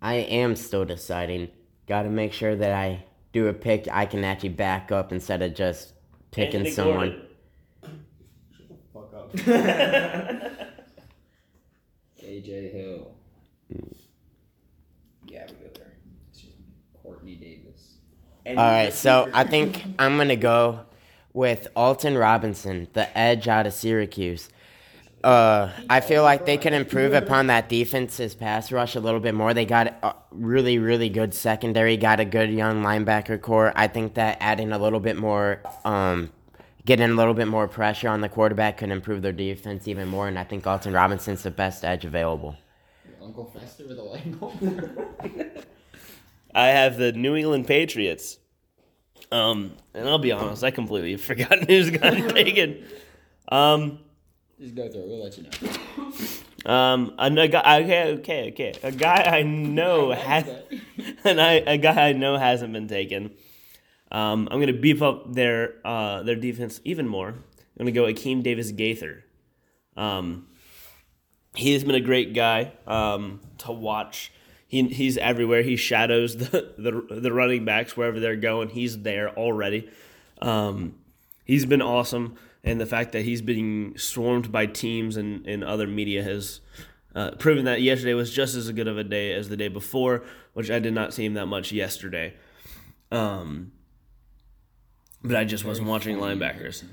I 0.00 0.14
am 0.14 0.56
still 0.56 0.84
deciding. 0.84 1.48
Got 1.86 2.02
to 2.02 2.10
make 2.10 2.32
sure 2.32 2.54
that 2.54 2.72
I 2.72 3.04
do 3.32 3.48
a 3.48 3.52
pick 3.52 3.88
I 3.90 4.06
can 4.06 4.24
actually 4.24 4.50
back 4.50 4.92
up 4.92 5.12
instead 5.12 5.42
of 5.42 5.54
just 5.54 5.94
picking 6.30 6.70
someone. 6.70 7.12
Fuck 7.12 7.20
up. 7.20 7.31
AJ 12.22 12.72
Hill. 12.72 13.10
Mm. 13.72 13.96
Yeah, 15.26 15.46
we 15.46 15.52
Gabby 15.52 15.54
Miller. 15.62 15.92
Quartney 17.04 17.40
Davis. 17.40 17.94
All 18.46 18.54
right, 18.54 18.92
so 18.92 19.30
I 19.32 19.44
think 19.44 19.82
I'm 19.98 20.16
gonna 20.16 20.36
go 20.36 20.80
with 21.32 21.68
Alton 21.74 22.18
Robinson, 22.18 22.88
the 22.92 23.16
edge 23.16 23.48
out 23.48 23.66
of 23.66 23.72
Syracuse. 23.72 24.50
Uh, 25.24 25.70
I 25.88 26.00
feel 26.00 26.24
like 26.24 26.46
they 26.46 26.56
could 26.56 26.72
improve 26.72 27.12
upon 27.12 27.46
that 27.46 27.68
defense's 27.68 28.34
pass 28.34 28.72
rush 28.72 28.96
a 28.96 29.00
little 29.00 29.20
bit 29.20 29.34
more. 29.34 29.54
They 29.54 29.64
got 29.64 29.94
a 30.02 30.14
really, 30.32 30.78
really 30.78 31.08
good 31.08 31.32
secondary, 31.32 31.96
got 31.96 32.18
a 32.18 32.24
good 32.24 32.50
young 32.50 32.82
linebacker 32.82 33.40
core. 33.40 33.72
I 33.76 33.86
think 33.86 34.14
that 34.14 34.38
adding 34.40 34.72
a 34.72 34.78
little 34.78 34.98
bit 34.98 35.16
more, 35.16 35.62
um, 35.84 36.30
getting 36.84 37.10
a 37.10 37.14
little 37.14 37.34
bit 37.34 37.48
more 37.48 37.68
pressure 37.68 38.08
on 38.08 38.20
the 38.20 38.28
quarterback 38.28 38.78
could 38.78 38.90
improve 38.90 39.22
their 39.22 39.32
defense 39.32 39.86
even 39.86 40.08
more. 40.08 40.28
And 40.28 40.38
I 40.38 40.44
think 40.44 40.66
Alton 40.66 40.92
Robinson's 40.92 41.42
the 41.42 41.50
best 41.50 41.84
edge 41.84 42.04
available. 42.04 42.56
Uncle 43.22 43.44
Fester 43.44 43.86
with 43.86 43.98
a 43.98 44.02
light 44.02 44.40
bulb. 44.40 44.58
I 46.54 46.68
have 46.68 46.96
the 46.98 47.12
New 47.12 47.36
England 47.36 47.66
Patriots. 47.66 48.38
Um, 49.30 49.72
and 49.94 50.08
I'll 50.08 50.18
be 50.18 50.32
honest, 50.32 50.62
I 50.64 50.70
completely 50.70 51.16
forgotten 51.16 51.66
who's 51.68 51.90
gotten 51.90 52.28
taken. 52.28 52.84
Um, 53.48 54.00
Just 54.60 54.74
go 54.74 54.90
through 54.90 55.02
it. 55.02 55.08
We'll 55.08 55.22
let 55.22 55.38
you 55.38 55.44
know. 56.64 56.70
um, 56.72 57.14
a, 57.18 57.26
a 57.26 57.48
guy, 57.48 57.82
okay, 57.82 58.12
okay, 58.14 58.48
okay, 58.50 58.74
a 58.82 58.92
guy 58.92 59.22
I 59.22 59.42
know 59.42 60.12
has, 60.12 60.44
and 61.24 61.40
I 61.40 61.52
a 61.54 61.78
guy 61.78 62.08
I 62.08 62.12
know 62.12 62.36
hasn't 62.36 62.72
been 62.72 62.88
taken. 62.88 63.30
Um, 64.12 64.46
I'm 64.50 64.60
gonna 64.60 64.74
beef 64.74 65.02
up 65.02 65.32
their 65.32 65.74
uh, 65.84 66.22
their 66.22 66.36
defense 66.36 66.80
even 66.84 67.08
more. 67.08 67.28
I'm 67.28 67.36
gonna 67.78 67.92
go 67.92 68.04
Akeem 68.04 68.42
Davis 68.42 68.70
Gaither. 68.70 69.24
Um, 69.96 70.46
he's 71.56 71.82
been 71.82 71.94
a 71.94 72.00
great 72.00 72.34
guy 72.34 72.72
um, 72.86 73.40
to 73.58 73.72
watch. 73.72 74.30
He, 74.68 74.82
he's 74.88 75.16
everywhere. 75.16 75.62
He 75.62 75.76
shadows 75.76 76.36
the, 76.36 76.72
the 76.76 77.20
the 77.20 77.32
running 77.32 77.64
backs 77.64 77.96
wherever 77.96 78.20
they're 78.20 78.36
going. 78.36 78.68
He's 78.68 79.00
there 79.00 79.30
already. 79.30 79.90
Um, 80.42 80.96
he's 81.44 81.64
been 81.64 81.82
awesome, 81.82 82.36
and 82.62 82.78
the 82.78 82.86
fact 82.86 83.12
that 83.12 83.22
he's 83.22 83.40
being 83.40 83.96
swarmed 83.96 84.52
by 84.52 84.66
teams 84.66 85.16
and, 85.16 85.46
and 85.46 85.64
other 85.64 85.86
media 85.86 86.22
has 86.22 86.60
uh, 87.14 87.30
proven 87.32 87.64
that 87.64 87.80
yesterday 87.80 88.14
was 88.14 88.30
just 88.30 88.54
as 88.54 88.70
good 88.72 88.88
of 88.88 88.98
a 88.98 89.04
day 89.04 89.32
as 89.32 89.48
the 89.48 89.56
day 89.56 89.68
before, 89.68 90.22
which 90.52 90.70
I 90.70 90.78
did 90.78 90.92
not 90.92 91.14
see 91.14 91.24
him 91.24 91.34
that 91.34 91.46
much 91.46 91.72
yesterday. 91.72 92.34
Um, 93.10 93.72
but 95.24 95.36
I 95.36 95.44
just 95.44 95.64
wasn't 95.64 95.88
watching 95.88 96.16
linebackers. 96.16 96.84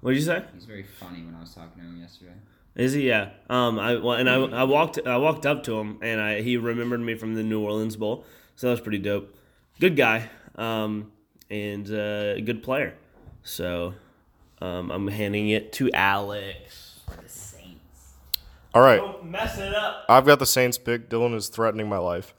What 0.00 0.12
did 0.12 0.20
you 0.20 0.24
say? 0.24 0.44
He's 0.54 0.64
very 0.64 0.82
funny 0.82 1.22
when 1.22 1.34
I 1.34 1.40
was 1.40 1.54
talking 1.54 1.82
to 1.82 1.88
him 1.88 2.00
yesterday. 2.00 2.32
Is 2.74 2.92
he? 2.92 3.08
Yeah. 3.08 3.30
Um. 3.48 3.78
I 3.78 3.96
well, 3.96 4.14
and 4.14 4.30
I, 4.30 4.36
I 4.36 4.64
walked 4.64 4.98
I 5.04 5.16
walked 5.16 5.44
up 5.44 5.64
to 5.64 5.78
him 5.78 5.98
and 6.02 6.20
I 6.20 6.40
he 6.40 6.56
remembered 6.56 7.00
me 7.00 7.14
from 7.14 7.34
the 7.34 7.42
New 7.42 7.60
Orleans 7.60 7.96
Bowl, 7.96 8.24
so 8.56 8.68
that 8.68 8.72
was 8.72 8.80
pretty 8.80 8.98
dope. 8.98 9.34
Good 9.80 9.96
guy. 9.96 10.30
Um. 10.56 11.12
and 11.50 11.90
uh, 11.90 12.34
a 12.36 12.40
good 12.40 12.62
player. 12.62 12.94
So 13.42 13.94
um, 14.60 14.90
I'm 14.90 15.08
handing 15.08 15.48
it 15.48 15.72
to 15.74 15.90
Alex. 15.92 17.00
For 17.06 17.18
All 18.74 18.82
right. 18.82 18.98
Don't 18.98 19.24
mess 19.30 19.58
it 19.58 19.74
up. 19.74 20.04
I've 20.08 20.26
got 20.26 20.38
the 20.38 20.46
Saints 20.46 20.78
pick. 20.78 21.08
Dylan 21.10 21.34
is 21.34 21.48
threatening 21.48 21.88
my 21.88 21.98
life. 21.98 22.34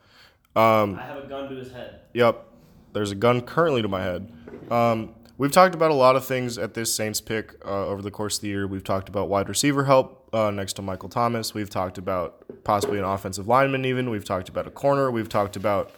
Um, 0.56 0.96
I 0.96 1.04
have 1.04 1.24
a 1.24 1.28
gun 1.28 1.50
to 1.50 1.56
his 1.56 1.72
head. 1.72 2.02
Yep. 2.14 2.46
There's 2.94 3.12
a 3.12 3.16
gun 3.16 3.42
currently 3.42 3.82
to 3.82 3.88
my 3.88 4.02
head. 4.02 4.32
Um, 4.70 5.16
we've 5.42 5.52
talked 5.52 5.74
about 5.74 5.90
a 5.90 5.96
lot 5.96 6.16
of 6.16 6.24
things 6.24 6.60
at 6.60 6.76
this 6.76 6.94
Saints 6.94 7.20
pick 7.20 7.56
uh, 7.66 7.88
over 7.88 8.04
the 8.04 8.12
course 8.12 8.38
of 8.38 8.44
the 8.44 8.50
year. 8.50 8.68
We've 8.68 8.84
talked 8.84 9.10
about 9.10 9.28
wide 9.28 9.50
receiver 9.50 9.86
help 9.86 10.30
uh, 10.36 10.52
next 10.52 10.74
to 10.74 10.84
Michael 10.84 11.10
Thomas. 11.10 11.56
We've 11.56 11.68
talked 11.68 11.98
about 11.98 12.46
possibly 12.64 13.00
an 13.00 13.06
offensive 13.06 13.48
lineman, 13.48 13.84
even. 13.84 14.12
We've 14.12 14.24
talked 14.24 14.50
about 14.50 14.68
a 14.68 14.70
corner. 14.70 15.10
We've 15.10 15.28
talked 15.28 15.56
about 15.56 15.94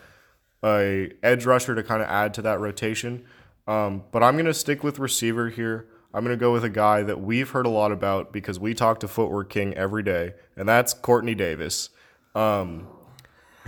a 0.63 1.11
edge 1.21 1.45
rusher 1.45 1.75
to 1.75 1.83
kind 1.83 2.01
of 2.01 2.07
add 2.07 2.33
to 2.35 2.41
that 2.43 2.61
rotation. 2.61 3.25
Um, 3.67 4.05
but 4.13 4.23
I'm 4.23 4.35
going 4.35 4.45
to 4.45 4.53
stick 4.53 4.81
with 4.81 4.97
receiver 4.97 5.49
here. 5.49 5.87
I'm 6.13 6.23
going 6.23 6.37
to 6.37 6.39
go 6.39 6.53
with 6.53 6.63
a 6.63 6.69
guy 6.69 7.03
that 7.03 7.19
we've 7.19 7.49
heard 7.49 7.65
a 7.65 7.69
lot 7.69 7.91
about 7.91 8.31
because 8.31 8.61
we 8.61 8.73
talk 8.73 9.01
to 9.01 9.09
Footwork 9.09 9.49
King 9.49 9.73
every 9.73 10.03
day, 10.03 10.35
and 10.55 10.69
that's 10.69 10.93
Quartney 10.93 11.35
Davis. 11.35 11.89
Um, 12.33 12.87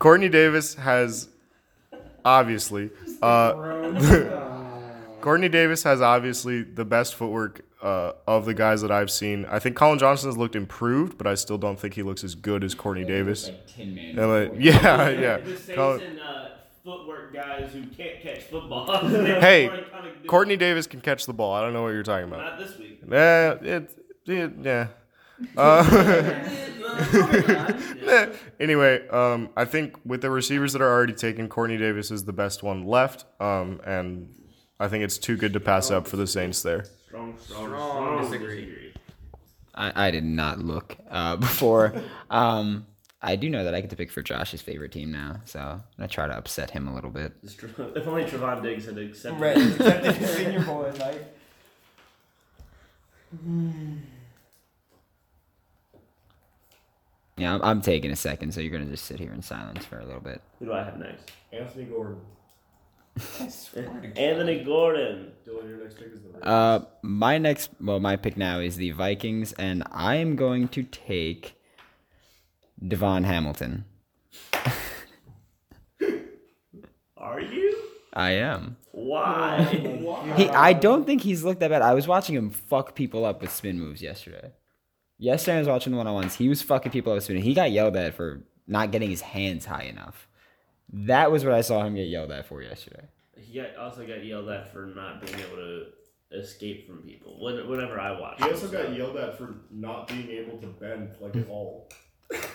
Quartney 0.00 0.30
Davis 0.30 0.76
has 0.76 1.28
obviously 2.24 2.90
uh, 3.22 3.54
Quartney 5.20 5.50
Davis 5.50 5.82
has 5.84 6.00
obviously 6.00 6.62
the 6.62 6.84
best 6.84 7.14
footwork 7.14 7.64
uh, 7.82 8.12
of 8.26 8.44
the 8.44 8.54
guys 8.54 8.82
that 8.82 8.90
I've 8.90 9.10
seen. 9.10 9.46
I 9.46 9.58
think 9.58 9.76
Collin 9.76 9.98
Johnson 9.98 10.28
has 10.28 10.36
looked 10.36 10.56
improved, 10.56 11.18
but 11.18 11.26
I 11.26 11.34
still 11.34 11.58
don't 11.58 11.78
think 11.78 11.94
he 11.94 12.02
looks 12.02 12.24
as 12.24 12.34
good 12.34 12.64
as 12.64 12.74
Quartney 12.74 13.06
Davis. 13.06 13.50
Man. 13.78 14.16
Like, 14.16 14.52
yeah, 14.58 15.08
yeah. 15.10 15.38
The 15.38 15.72
Colin- 15.74 16.18
uh, 16.18 16.48
footwork 16.84 17.32
guys 17.32 17.72
who 17.72 17.86
can't 17.86 18.20
catch 18.20 18.42
football. 18.44 18.86
Hey, 19.08 19.70
Quartney 20.26 20.58
Davis 20.58 20.86
can 20.86 21.00
catch 21.00 21.26
the 21.26 21.32
ball. 21.32 21.54
I 21.54 21.60
don't 21.60 21.72
know 21.72 21.82
what 21.82 21.90
you're 21.90 22.02
talking 22.02 22.28
about. 22.28 22.40
Not 22.40 22.58
this 22.58 22.78
week. 22.78 23.00
Yeah, 23.08 23.52
it, 23.52 23.98
it 24.26 24.52
yeah. 24.62 24.88
Uh, 25.56 26.52
anyway, 28.60 29.06
um, 29.08 29.48
I 29.56 29.64
think 29.64 29.96
with 30.04 30.20
the 30.20 30.30
receivers 30.30 30.72
that 30.72 30.82
are 30.82 30.90
already 30.90 31.14
taken, 31.14 31.48
Quartney 31.48 31.78
Davis 31.78 32.10
is 32.10 32.24
the 32.24 32.32
best 32.32 32.62
one 32.62 32.86
left, 32.86 33.24
um, 33.40 33.80
and 33.84 34.34
I 34.78 34.88
think 34.88 35.04
it's 35.04 35.18
too 35.18 35.36
good 35.36 35.52
to 35.54 35.60
pass 35.60 35.90
up 35.90 36.06
for 36.06 36.16
the 36.16 36.26
Saints 36.26 36.62
there. 36.62 36.84
Strong, 37.06 37.38
strong, 37.38 37.68
Strong 37.68 38.22
disagree. 38.22 38.92
I, 39.74 40.08
I 40.08 40.10
did 40.10 40.24
not 40.24 40.58
look 40.58 40.96
uh, 41.10 41.36
before. 41.36 41.94
Um, 42.30 42.86
I 43.22 43.36
do 43.36 43.48
know 43.48 43.64
that 43.64 43.74
I 43.74 43.80
get 43.80 43.90
to 43.90 43.96
pick 43.96 44.10
for 44.10 44.20
Josh's 44.20 44.60
favorite 44.60 44.90
team 44.92 45.12
now, 45.12 45.40
so 45.44 45.60
I'm 45.60 45.82
gonna 45.96 46.08
try 46.08 46.26
to 46.26 46.36
upset 46.36 46.70
him 46.70 46.88
a 46.88 46.94
little 46.94 47.10
bit. 47.10 47.32
If 47.42 48.08
only 48.08 48.24
Trevon 48.24 48.62
Diggs 48.62 48.86
had 48.86 48.98
accepted. 48.98 49.40
Right, 49.40 49.56
except 49.56 50.02
the 50.02 50.26
senior 50.26 50.64
boy, 50.64 50.92
like. 50.98 51.24
Yeah, 57.42 57.54
I'm, 57.54 57.62
I'm 57.62 57.80
taking 57.82 58.12
a 58.12 58.16
second, 58.16 58.54
so 58.54 58.60
you're 58.60 58.70
gonna 58.70 58.88
just 58.88 59.04
sit 59.04 59.18
here 59.18 59.32
in 59.32 59.42
silence 59.42 59.84
for 59.84 59.98
a 59.98 60.04
little 60.04 60.20
bit. 60.20 60.40
Who 60.60 60.66
do 60.66 60.72
I 60.72 60.84
have 60.84 60.96
next? 60.96 61.32
Anthony 61.52 61.86
Gordon. 61.86 62.20
Anthony 64.16 64.62
Gordon. 64.62 65.32
Dylan, 65.44 65.68
your 65.68 65.78
next 65.82 65.96
pick 65.98 66.12
is 66.12 66.20
the 66.22 66.46
Uh, 66.46 66.84
my 67.02 67.38
next, 67.38 67.70
well, 67.80 67.98
my 67.98 68.14
pick 68.14 68.36
now 68.36 68.60
is 68.60 68.76
the 68.76 68.92
Vikings, 68.92 69.52
and 69.54 69.82
I 69.90 70.14
am 70.16 70.36
going 70.36 70.68
to 70.68 70.84
take 70.84 71.56
Davon 72.80 73.24
Hamilton. 73.24 73.86
Are 77.16 77.40
you? 77.40 77.76
I 78.12 78.30
am. 78.30 78.76
Why? 78.92 79.64
Why? 80.00 80.36
He, 80.36 80.48
I 80.48 80.74
don't 80.74 81.04
think 81.06 81.22
he's 81.22 81.42
looked 81.42 81.58
that 81.58 81.70
bad. 81.70 81.82
I 81.82 81.94
was 81.94 82.06
watching 82.06 82.36
him 82.36 82.50
fuck 82.50 82.94
people 82.94 83.24
up 83.24 83.40
with 83.40 83.50
spin 83.52 83.80
moves 83.80 84.00
yesterday. 84.00 84.52
Yesterday 85.22 85.58
I 85.58 85.60
was 85.60 85.68
watching 85.68 85.92
the 85.92 85.98
one 85.98 86.08
on 86.08 86.14
ones. 86.14 86.34
He 86.34 86.48
was 86.48 86.62
fucking 86.62 86.90
people 86.90 87.12
up 87.12 87.16
with 87.18 87.22
spin. 87.22 87.36
He 87.36 87.54
got 87.54 87.70
yelled 87.70 87.94
at 87.94 88.14
for 88.14 88.42
not 88.66 88.90
getting 88.90 89.08
his 89.08 89.20
hands 89.20 89.64
high 89.64 89.84
enough. 89.84 90.26
That 90.92 91.30
was 91.30 91.44
what 91.44 91.54
I 91.54 91.60
saw 91.60 91.84
him 91.84 91.94
get 91.94 92.08
yelled 92.08 92.32
at 92.32 92.44
for 92.44 92.60
yesterday. 92.60 93.04
he 93.36 93.60
got, 93.60 93.76
also 93.76 94.04
got 94.04 94.24
yelled 94.24 94.48
at 94.48 94.72
for 94.72 94.86
not 94.86 95.24
being 95.24 95.38
able 95.38 95.54
to 95.58 95.84
escape 96.32 96.88
from 96.88 97.02
people. 97.02 97.36
When, 97.40 97.68
whenever 97.68 98.00
I 98.00 98.18
watch. 98.18 98.38
He 98.42 98.50
also 98.50 98.66
got 98.66 98.92
yelled 98.96 99.16
at 99.16 99.38
for 99.38 99.54
not 99.70 100.08
being 100.08 100.28
able 100.28 100.58
to 100.58 100.66
bend 100.66 101.14
like 101.20 101.36
at 101.36 101.48
all. 101.48 101.88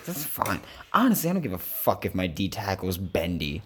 That's 0.04 0.24
fine. 0.24 0.60
Honestly, 0.92 1.30
I 1.30 1.32
don't 1.32 1.40
give 1.40 1.54
a 1.54 1.58
fuck 1.58 2.04
if 2.04 2.14
my 2.14 2.26
D 2.26 2.50
tackle 2.50 2.90
is 2.90 2.98
bendy. 2.98 3.62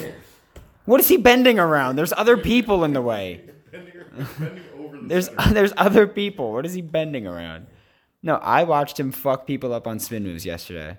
what 0.86 0.98
is 0.98 1.08
he 1.08 1.18
bending 1.18 1.58
around? 1.58 1.96
There's 1.96 2.14
other 2.14 2.38
people 2.38 2.84
in 2.84 2.94
the 2.94 3.02
way. 3.02 3.50
bending 3.70 4.62
over 4.78 4.96
the 4.96 5.08
There's 5.08 5.28
there's 5.50 5.74
other 5.76 6.06
people. 6.06 6.54
What 6.54 6.64
is 6.64 6.72
he 6.72 6.80
bending 6.80 7.26
around? 7.26 7.66
No, 8.24 8.36
I 8.36 8.64
watched 8.64 8.98
him 8.98 9.12
fuck 9.12 9.46
people 9.46 9.74
up 9.74 9.86
on 9.86 9.98
spin 9.98 10.22
moves 10.22 10.46
yesterday. 10.46 10.96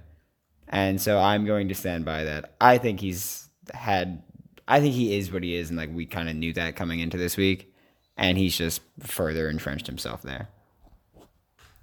And 0.68 1.02
so 1.02 1.18
I'm 1.18 1.44
going 1.44 1.70
to 1.70 1.76
stand 1.76 2.06
by 2.06 2.24
that. 2.24 2.54
I 2.62 2.78
think 2.78 3.00
he's 3.00 3.50
had 3.74 4.22
I 4.68 4.80
think 4.80 4.94
he 4.94 5.18
is 5.18 5.32
what 5.32 5.42
he 5.42 5.56
is 5.56 5.70
and 5.70 5.78
like 5.78 5.90
we 5.92 6.06
kind 6.06 6.30
of 6.30 6.36
knew 6.36 6.54
that 6.54 6.76
coming 6.76 7.00
into 7.00 7.18
this 7.18 7.36
week 7.36 7.74
and 8.16 8.38
he's 8.38 8.56
just 8.56 8.82
further 9.00 9.50
entrenched 9.50 9.88
himself 9.88 10.22
there. 10.22 10.50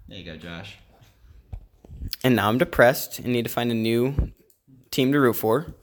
There 0.06 0.18
you 0.18 0.24
go, 0.24 0.36
Josh. 0.36 0.76
And 2.22 2.36
now 2.36 2.48
I'm 2.48 2.58
depressed 2.58 3.18
and 3.18 3.32
need 3.32 3.44
to 3.44 3.50
find 3.50 3.72
a 3.72 3.74
new 3.74 4.32
team 4.92 5.10
to 5.10 5.18
root 5.18 5.34
for. 5.34 5.74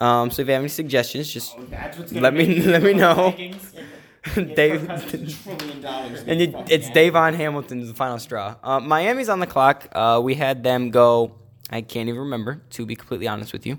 Um, 0.00 0.30
so 0.30 0.42
if 0.42 0.48
you 0.48 0.52
have 0.52 0.60
any 0.60 0.68
suggestions, 0.68 1.32
just 1.32 1.56
let 2.12 2.34
me 2.34 2.60
let 2.62 2.82
me 2.82 2.92
know. 2.92 3.34
Dave, 4.34 4.88
and 6.26 6.40
it, 6.40 6.54
it's 6.68 6.90
Davon 6.90 7.34
Hamilton's 7.34 7.88
the 7.88 7.94
final 7.94 8.18
straw. 8.18 8.56
Uh, 8.62 8.80
Miami's 8.80 9.28
on 9.28 9.40
the 9.40 9.46
clock. 9.46 9.88
Uh, 9.92 10.20
we 10.22 10.34
had 10.34 10.62
them 10.62 10.90
go. 10.90 11.32
I 11.70 11.80
can't 11.80 12.08
even 12.08 12.22
remember 12.22 12.62
to 12.70 12.86
be 12.86 12.96
completely 12.96 13.28
honest 13.28 13.52
with 13.52 13.66
you. 13.66 13.78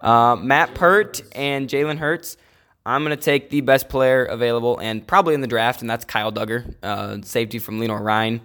Uh, 0.00 0.36
Matt 0.36 0.74
Peart 0.74 1.22
and 1.32 1.68
Jalen 1.68 1.98
Hurts. 1.98 2.36
I'm 2.84 3.02
gonna 3.02 3.16
take 3.16 3.50
the 3.50 3.62
best 3.62 3.88
player 3.88 4.24
available 4.24 4.78
and 4.78 5.04
probably 5.04 5.34
in 5.34 5.40
the 5.40 5.48
draft, 5.48 5.80
and 5.80 5.90
that's 5.90 6.04
Kyle 6.04 6.30
Dugger, 6.30 6.74
uh, 6.82 7.18
safety 7.22 7.58
from 7.58 7.80
Lenoir-Rhyne. 7.80 8.40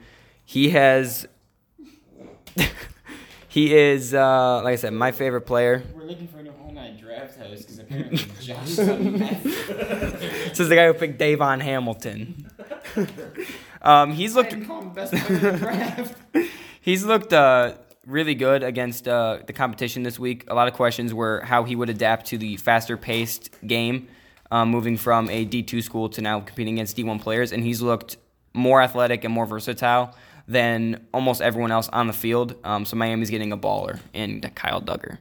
He 0.46 0.70
has. 0.72 1.28
he 3.48 3.76
is, 3.76 4.14
uh, 4.14 4.62
like 4.64 4.74
I 4.74 4.76
said, 4.78 4.94
my 4.94 5.12
favorite 5.12 5.42
player. 5.42 5.84
We're 5.94 6.04
looking 6.04 6.28
for 6.28 6.41
an 7.22 7.28
all 7.28 7.38
night 7.38 7.38
draft 7.38 7.38
host 7.38 7.62
because 7.64 7.80
apparently 7.80 8.18
Josh 8.42 8.68
is. 8.68 8.78
This 8.78 10.60
is 10.60 10.70
the 10.70 10.76
guy 10.76 10.88
who 10.88 10.94
picked 10.94 11.18
Davon 11.18 11.60
Hamilton. 11.60 12.50
um, 13.82 14.12
he's 14.14 14.36
looked 14.36 14.56
best 14.94 15.14
player 15.14 15.50
in 15.50 15.54
the 15.54 15.58
draft. 15.58 16.18
he's 16.82 17.06
looked 17.06 17.34
uh, 17.34 17.76
really 18.06 18.36
good 18.36 18.64
against 18.64 19.08
uh, 19.08 19.40
the 19.46 19.54
competition 19.54 20.04
this 20.04 20.20
week. 20.20 20.46
A 20.50 20.54
lot 20.54 20.68
of 20.68 20.74
questions 20.74 21.14
were 21.14 21.42
how 21.42 21.64
he 21.64 21.76
would 21.76 21.90
adapt 21.90 22.28
to 22.28 22.38
the 22.38 22.58
faster 22.58 22.98
paced 22.98 23.50
game, 23.66 24.08
um, 24.52 24.70
moving 24.70 24.98
from 24.98 25.30
a 25.30 25.46
D2 25.46 25.84
school 25.84 26.10
to 26.10 26.22
now 26.22 26.40
competing 26.40 26.76
against 26.76 26.98
D1 26.98 27.22
players. 27.22 27.52
And 27.52 27.64
he's 27.64 27.82
looked 27.82 28.18
more 28.54 28.82
athletic 28.82 29.24
and 29.24 29.34
more 29.34 29.46
versatile 29.46 30.16
than 30.48 31.06
almost 31.14 31.42
everyone 31.42 31.72
else 31.72 31.88
on 31.90 32.08
the 32.08 32.14
field. 32.14 32.56
Um, 32.64 32.86
so 32.86 32.98
Miami's 32.98 33.30
getting 33.30 33.52
a 33.52 33.58
baller 33.58 34.00
in 34.14 34.42
Kyle 34.42 34.82
Dugger. 34.82 35.20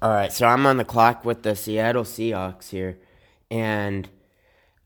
All 0.00 0.10
right, 0.10 0.32
so 0.32 0.46
I'm 0.46 0.66
on 0.66 0.78
the 0.78 0.84
clock 0.84 1.24
with 1.24 1.42
the 1.42 1.54
Seattle 1.54 2.04
Seahawks 2.04 2.70
here, 2.70 2.98
and 3.50 4.08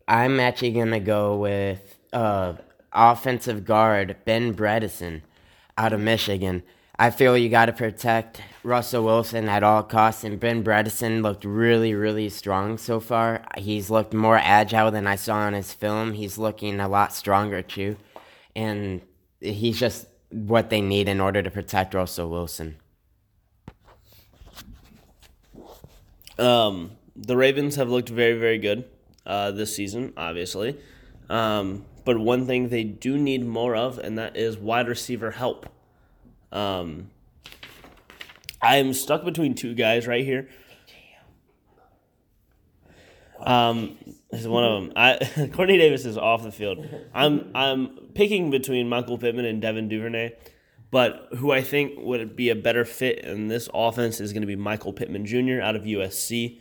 I'm 0.07 0.39
actually 0.39 0.73
gonna 0.73 1.01
go 1.01 1.39
with 1.39 1.99
uh, 2.13 2.55
offensive 2.93 3.65
guard 3.65 4.17
Ben 4.25 4.55
Bredeson 4.55 5.23
out 5.79 5.93
of 5.93 6.01
Michigan. 6.01 6.63
I 6.99 7.11
feel 7.11 7.37
you 7.37 7.51
got 7.51 7.67
to 7.67 7.73
protect 7.75 8.41
Russell 8.63 9.05
Wilson 9.05 9.49
at 9.49 9.63
all 9.63 9.83
costs, 9.83 10.25
and 10.25 10.41
Ben 10.41 10.65
Bredeson 10.65 11.23
looked 11.23 11.45
really, 11.45 11.95
really 11.95 12.31
strong 12.31 12.79
so 12.79 13.01
far. 13.01 13.43
He's 13.59 13.91
looked 13.91 14.15
more 14.15 14.39
agile 14.39 14.91
than 14.91 15.07
I 15.07 15.17
saw 15.17 15.37
on 15.37 15.53
his 15.53 15.75
film. 15.75 16.13
He's 16.13 16.39
looking 16.39 16.81
a 16.81 16.89
lot 16.89 17.13
stronger 17.13 17.61
too, 17.61 17.97
and 18.55 19.03
he's 19.41 19.79
just 19.79 20.07
what 20.31 20.71
they 20.71 20.81
need 20.81 21.09
in 21.09 21.21
order 21.21 21.43
to 21.43 21.51
protect 21.51 21.93
Russell 21.93 22.31
Wilson. 22.31 22.77
Um, 26.38 26.92
the 27.14 27.37
Ravens 27.37 27.77
have 27.77 27.88
looked 27.88 28.09
very, 28.09 28.38
very 28.38 28.59
good 28.59 28.85
uh, 29.25 29.51
this 29.51 29.75
season, 29.75 30.12
obviously. 30.16 30.79
Um, 31.29 31.85
but 32.05 32.18
one 32.18 32.46
thing 32.46 32.68
they 32.68 32.85
do 32.85 33.18
need 33.18 33.44
more 33.44 33.75
of, 33.75 33.99
and 33.99 34.16
that 34.18 34.37
is 34.37 34.57
wide 34.57 34.88
receiver 34.88 35.33
help. 35.33 35.66
Um, 36.53 37.11
I 38.62 38.77
am 38.77 38.92
stuck 38.92 39.25
between 39.25 39.55
two 39.55 39.75
guys 39.75 40.07
right 40.07 40.25
here. 40.25 40.49
Um, 43.40 43.99
is 44.31 44.49
one 44.49 44.64
of 44.64 44.83
them. 44.83 44.92
I 44.96 45.18
Quartney 45.53 45.79
Davis 45.79 46.05
is 46.05 46.16
off 46.16 46.42
the 46.42 46.53
field. 46.53 46.87
I'm 47.14 47.51
I'm 47.55 47.88
picking 48.14 48.51
between 48.51 48.88
Michael 48.88 49.18
Pittman 49.18 49.44
and 49.44 49.61
Devin 49.61 49.88
Duvernay, 49.88 50.33
But 50.97 51.29
who 51.37 51.53
I 51.53 51.61
think 51.61 51.93
would 51.99 52.37
be 52.37 52.49
a 52.49 52.55
better 52.55 52.87
fit 52.87 53.19
in 53.19 53.49
this 53.49 53.69
offense 53.75 54.19
is 54.19 54.33
going 54.33 54.41
to 54.41 54.47
be 54.47 54.57
Michael 54.57 54.95
Pittman 54.95 55.27
Jr. 55.27 55.61
out 55.61 55.77
of 55.77 55.83
USC. 55.83 56.59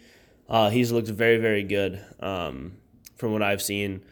Uh, 0.50 0.70
he's 0.70 0.92
looked 0.92 1.08
very, 1.08 1.38
very 1.38 1.64
good 1.64 2.04
um, 2.20 2.74
from 3.16 3.32
what 3.32 3.42
I've 3.42 3.62
seen. 3.62 4.04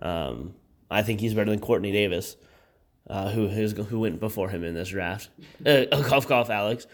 Um, 0.00 0.56
I 0.90 1.02
think 1.02 1.20
he's 1.20 1.32
better 1.32 1.48
than 1.48 1.60
Quartney 1.60 1.92
Davis, 1.92 2.36
uh, 3.08 3.30
who 3.30 3.46
who 3.46 4.00
went 4.00 4.18
before 4.18 4.48
him 4.48 4.64
in 4.64 4.74
this 4.74 4.88
draft. 4.88 5.28
Uh, 5.64 5.84
cough, 6.02 6.26
cough, 6.26 6.50
Alex. 6.50 6.88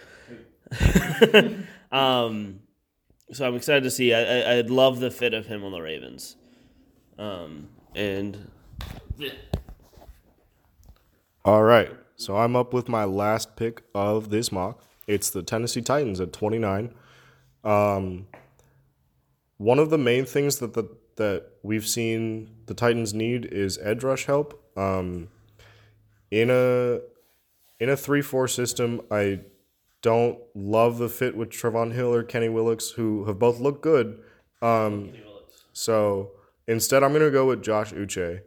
um, 1.91 2.61
so 3.33 3.49
I'm 3.49 3.55
excited 3.55 3.85
to 3.85 3.91
see. 3.91 4.13
I, 4.13 4.21
I, 4.21 4.57
I 4.57 4.61
love 4.61 5.01
the 5.01 5.11
fit 5.11 5.33
of 5.33 5.47
him 5.47 5.65
on 5.65 5.73
the 5.73 5.81
Ravens. 5.81 6.37
Um, 7.19 7.71
and 7.95 8.51
All 11.47 11.63
right. 11.63 11.91
So 12.17 12.37
I'm 12.37 12.57
up 12.57 12.73
with 12.73 12.89
my 12.89 13.05
last 13.05 13.57
pick 13.57 13.83
of 13.95 14.31
this 14.31 14.53
mock. 14.53 14.83
It's 15.07 15.31
the 15.31 15.43
Tennessee 15.43 15.83
Titans 15.83 16.21
at 16.21 16.33
29. 16.33 16.95
Um, 17.65 18.27
one 19.59 19.79
of 19.79 19.91
the 19.91 19.99
main 19.99 20.25
things 20.25 20.59
that 20.59 20.75
the 20.75 20.85
that 21.17 21.47
we've 21.63 21.87
seen 21.87 22.51
the 22.67 22.75
Titans 22.75 23.15
need 23.15 23.47
is 23.47 23.79
edge 23.79 24.03
rush 24.03 24.27
help. 24.27 24.61
Um, 24.77 25.29
in 26.31 26.51
a 26.51 27.01
in 27.81 27.89
a 27.89 27.97
three 27.97 28.23
four 28.23 28.49
system, 28.49 29.01
I 29.11 29.41
don't 30.03 30.39
love 30.55 30.99
the 30.99 31.09
fit 31.09 31.37
with 31.37 31.51
Trevon 31.51 31.93
Hill 31.93 32.13
or 32.13 32.23
Kenny 32.23 32.49
Willekes, 32.49 32.93
who 32.95 33.25
have 33.27 33.39
both 33.39 33.61
looked 33.61 33.83
good. 33.83 34.23
Um, 34.61 35.13
so 35.73 36.33
instead, 36.67 37.03
I'm 37.03 37.13
gonna 37.13 37.31
go 37.31 37.47
with 37.47 37.63
Josh 37.63 37.93
Uche, 37.93 38.43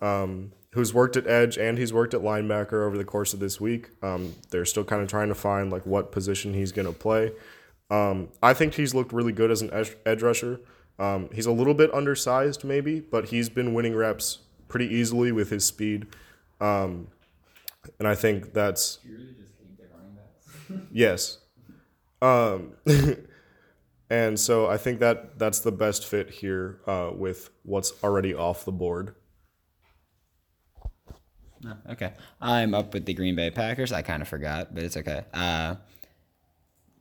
um, 0.00 0.52
who's 0.76 0.92
worked 0.92 1.16
at 1.16 1.26
edge 1.26 1.56
and 1.56 1.78
he's 1.78 1.90
worked 1.90 2.12
at 2.12 2.20
linebacker 2.20 2.86
over 2.86 2.98
the 2.98 3.04
course 3.04 3.32
of 3.32 3.40
this 3.40 3.58
week. 3.58 3.88
Um, 4.02 4.34
they're 4.50 4.66
still 4.66 4.84
kind 4.84 5.00
of 5.00 5.08
trying 5.08 5.28
to 5.28 5.34
find 5.34 5.72
like 5.72 5.86
what 5.86 6.12
position 6.12 6.52
he's 6.52 6.70
gonna 6.70 6.92
play. 6.92 7.32
Um, 7.90 8.28
I 8.42 8.52
think 8.52 8.74
he's 8.74 8.94
looked 8.94 9.10
really 9.10 9.32
good 9.32 9.50
as 9.50 9.62
an 9.62 9.70
edge, 9.72 9.96
edge 10.04 10.22
rusher. 10.22 10.60
Um, 10.98 11.30
he's 11.32 11.46
a 11.46 11.52
little 11.52 11.72
bit 11.72 11.92
undersized, 11.94 12.62
maybe, 12.62 13.00
but 13.00 13.30
he's 13.30 13.48
been 13.48 13.72
winning 13.72 13.94
reps 13.94 14.40
pretty 14.68 14.86
easily 14.86 15.32
with 15.32 15.48
his 15.48 15.64
speed. 15.64 16.08
Um, 16.60 17.08
and 17.98 18.06
I 18.06 18.14
think 18.14 18.52
that's 18.52 18.98
yes. 20.92 21.38
Um, 22.20 22.72
and 24.10 24.38
so 24.38 24.66
I 24.66 24.76
think 24.76 25.00
that 25.00 25.38
that's 25.38 25.60
the 25.60 25.72
best 25.72 26.04
fit 26.04 26.28
here 26.28 26.80
uh, 26.86 27.12
with 27.14 27.48
what's 27.62 27.94
already 28.04 28.34
off 28.34 28.66
the 28.66 28.72
board. 28.72 29.14
Okay. 31.90 32.12
I'm 32.40 32.74
up 32.74 32.94
with 32.94 33.06
the 33.06 33.14
Green 33.14 33.36
Bay 33.36 33.50
Packers. 33.50 33.92
I 33.92 34.02
kind 34.02 34.22
of 34.22 34.28
forgot, 34.28 34.74
but 34.74 34.82
it's 34.84 34.96
okay. 34.96 35.24
Uh, 35.32 35.76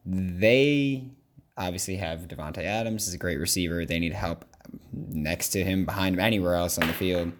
they 0.05 1.09
obviously 1.57 1.97
have 1.97 2.27
Davante 2.27 2.59
Adams. 2.63 3.07
is 3.07 3.13
a 3.13 3.17
great 3.17 3.39
receiver. 3.39 3.85
They 3.85 3.99
need 3.99 4.13
help 4.13 4.45
next 4.91 5.49
to 5.49 5.63
him, 5.63 5.85
behind 5.85 6.15
him, 6.15 6.19
anywhere 6.21 6.55
else 6.55 6.77
on 6.77 6.87
the 6.87 6.93
field. 6.93 7.31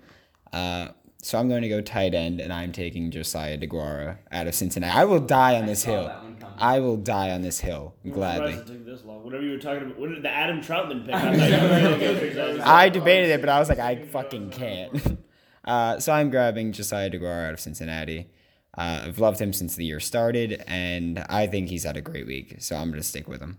Uh, 0.54 0.90
so 1.22 1.40
I'm 1.40 1.50
going 1.50 1.64
to 1.64 1.70
go 1.70 1.82
tight 1.82 2.14
end, 2.14 2.40
and 2.40 2.54
I'm 2.54 2.72
taking 2.72 3.10
Josiah 3.10 3.58
DeGuara 3.58 4.18
out 4.32 4.48
of 4.48 4.54
Cincinnati. 4.54 4.96
I 4.96 5.06
will 5.06 5.20
die 5.20 5.56
on 5.60 5.66
this 5.66 5.84
hill. 5.84 6.12
I 6.58 6.80
will 6.80 6.98
die 6.98 7.32
on 7.32 7.42
this 7.42 7.60
hill 7.60 7.96
gladly. 8.10 8.52
Surprised 8.54 8.70
it 8.70 8.74
took 8.74 8.86
this 8.86 9.04
long. 9.04 9.24
Whatever 9.24 9.44
you 9.44 9.52
were 9.52 9.58
talking 9.58 9.84
about, 9.88 10.00
what 10.00 10.10
did 10.10 10.24
the 10.24 10.30
Adam 10.30 10.62
Trautman 10.62 11.06
pick? 11.06 11.14
I 11.16 11.36
thought 11.36 11.50
you 11.50 11.68
were 11.68 11.90
gonna 11.90 12.00
go 12.00 12.20
for 12.20 12.34
Josh. 12.34 12.66
I 12.66 12.90
debated 12.90 13.32
it, 13.32 13.42
but 13.42 13.50
I 13.50 13.60
was 13.60 13.68
like, 13.70 13.80
I 13.80 14.04
fucking 14.06 14.52
can't. 14.52 14.94
Uh, 15.66 16.00
so 16.00 16.14
I'm 16.14 16.30
grabbing 16.30 16.72
Josiah 16.72 17.10
DeGuara 17.10 17.48
out 17.48 17.54
of 17.54 17.60
Cincinnati. 17.60 18.30
Uh, 18.78 19.04
I've 19.06 19.20
loved 19.20 19.40
him 19.42 19.54
since 19.54 19.76
the 19.76 19.86
year 19.86 20.00
started, 20.00 20.64
and 20.68 21.20
I 21.30 21.48
think 21.48 21.70
he's 21.70 21.84
had 21.84 21.98
a 21.98 22.02
great 22.02 22.28
week. 22.28 22.56
So 22.60 22.76
I'm 22.76 22.90
going 22.90 23.02
to 23.02 23.08
stick 23.08 23.28
with 23.28 23.42
him. 23.42 23.58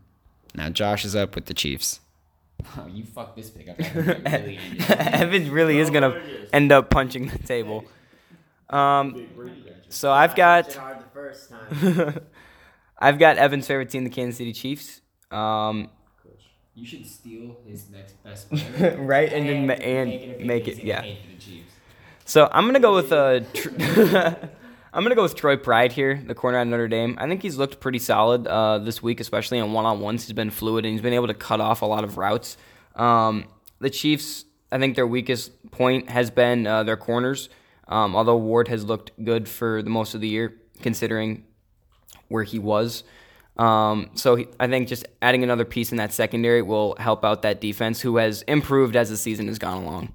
Now 0.55 0.71
Josh 0.71 1.05
is 1.05 1.15
up 1.17 1.35
with 1.35 1.47
the 1.47 1.55
Chiefs. 1.55 2.01
Oh, 2.79 2.87
you 2.91 3.05
fucked 3.05 3.37
this 3.37 3.51
pick 3.51 3.69
up. 3.69 3.77
Evan 4.91 5.51
really 5.51 5.79
is 5.79 5.91
gonna 5.91 6.23
end 6.53 6.73
up 6.73 6.89
punching 6.89 7.27
the 7.29 7.39
table. 7.39 7.85
Um, 8.71 9.27
so 9.91 10.11
I've 10.11 10.35
got 10.35 10.73
hard 10.73 10.99
the. 11.13 12.23
I've 12.99 13.19
got 13.19 13.37
Evan's 13.37 13.67
favorite 13.67 13.91
team, 13.91 14.05
the 14.05 14.11
Kansas 14.11 14.39
City 14.39 14.55
Chiefs. 14.55 15.03
Um, 15.31 15.91
You 16.75 16.87
should 16.87 17.07
steal 17.07 17.59
his 17.67 17.91
next 17.91 18.23
best 18.25 18.49
player. 18.51 18.97
right, 19.01 19.31
and 19.31 19.47
then 19.49 19.67
ma- 19.67 19.75
and 19.75 20.47
make 20.47 20.67
it 20.67 20.83
yeah. 20.83 21.05
So 22.29 22.49
I'm 22.51 22.67
gonna 22.67 22.81
go 22.81 22.93
with 22.93 23.13
uh, 23.13 23.41
tr- 23.55 23.69
I'm 24.93 25.05
gonna 25.05 25.15
go 25.15 25.23
with 25.23 25.37
Troy 25.37 25.57
Pride 25.57 25.93
here, 25.93 26.21
the 26.27 26.35
corner 26.35 26.59
at 26.59 26.67
Notre 26.67 26.89
Dame. 26.89 27.17
I 27.21 27.29
think 27.29 27.41
he's 27.41 27.57
looked 27.57 27.79
pretty 27.79 28.01
solid 28.01 28.49
uh, 28.49 28.79
this 28.79 29.01
week, 29.01 29.21
especially 29.21 29.61
on 29.61 29.73
one-on-ones. 29.73 30.25
He's 30.27 30.33
been 30.33 30.51
fluid 30.51 30.85
and 30.85 30.91
he's 30.91 31.01
been 31.01 31.13
able 31.13 31.29
to 31.29 31.35
cut 31.35 31.61
off 31.61 31.83
a 31.83 31.87
lot 31.87 32.03
of 32.03 32.19
routes. 32.19 32.57
Um, 32.97 33.45
the 33.79 33.91
Chiefs, 33.91 34.45
I 34.73 34.79
think 34.79 34.97
their 34.97 35.07
weakest 35.07 35.71
point 35.71 36.11
has 36.11 36.33
been 36.33 36.67
uh, 36.67 36.83
their 36.83 36.97
corners. 36.97 37.49
Um, 37.87 38.17
although 38.17 38.37
Ward 38.37 38.67
has 38.67 38.85
looked 38.85 39.13
good 39.25 39.49
for 39.49 39.81
the 39.81 39.91
most 39.91 40.17
of 40.17 40.21
the 40.21 40.29
year, 40.29 40.53
considering 40.83 41.45
where 42.27 42.43
he 42.43 42.59
was. 42.59 43.05
Um, 43.57 44.11
so 44.15 44.35
he, 44.35 44.49
I 44.59 44.67
think 44.67 44.89
just 44.89 45.07
adding 45.23 45.45
another 45.45 45.65
piece 45.65 45.93
in 45.93 45.99
that 45.99 46.13
secondary 46.13 46.61
will 46.61 46.97
help 46.99 47.25
out 47.25 47.43
that 47.43 47.61
defense, 47.61 48.01
who 48.01 48.17
has 48.17 48.43
improved 48.43 48.97
as 48.97 49.11
the 49.11 49.17
season 49.17 49.47
has 49.47 49.61
gone 49.61 49.85
along. 49.85 50.15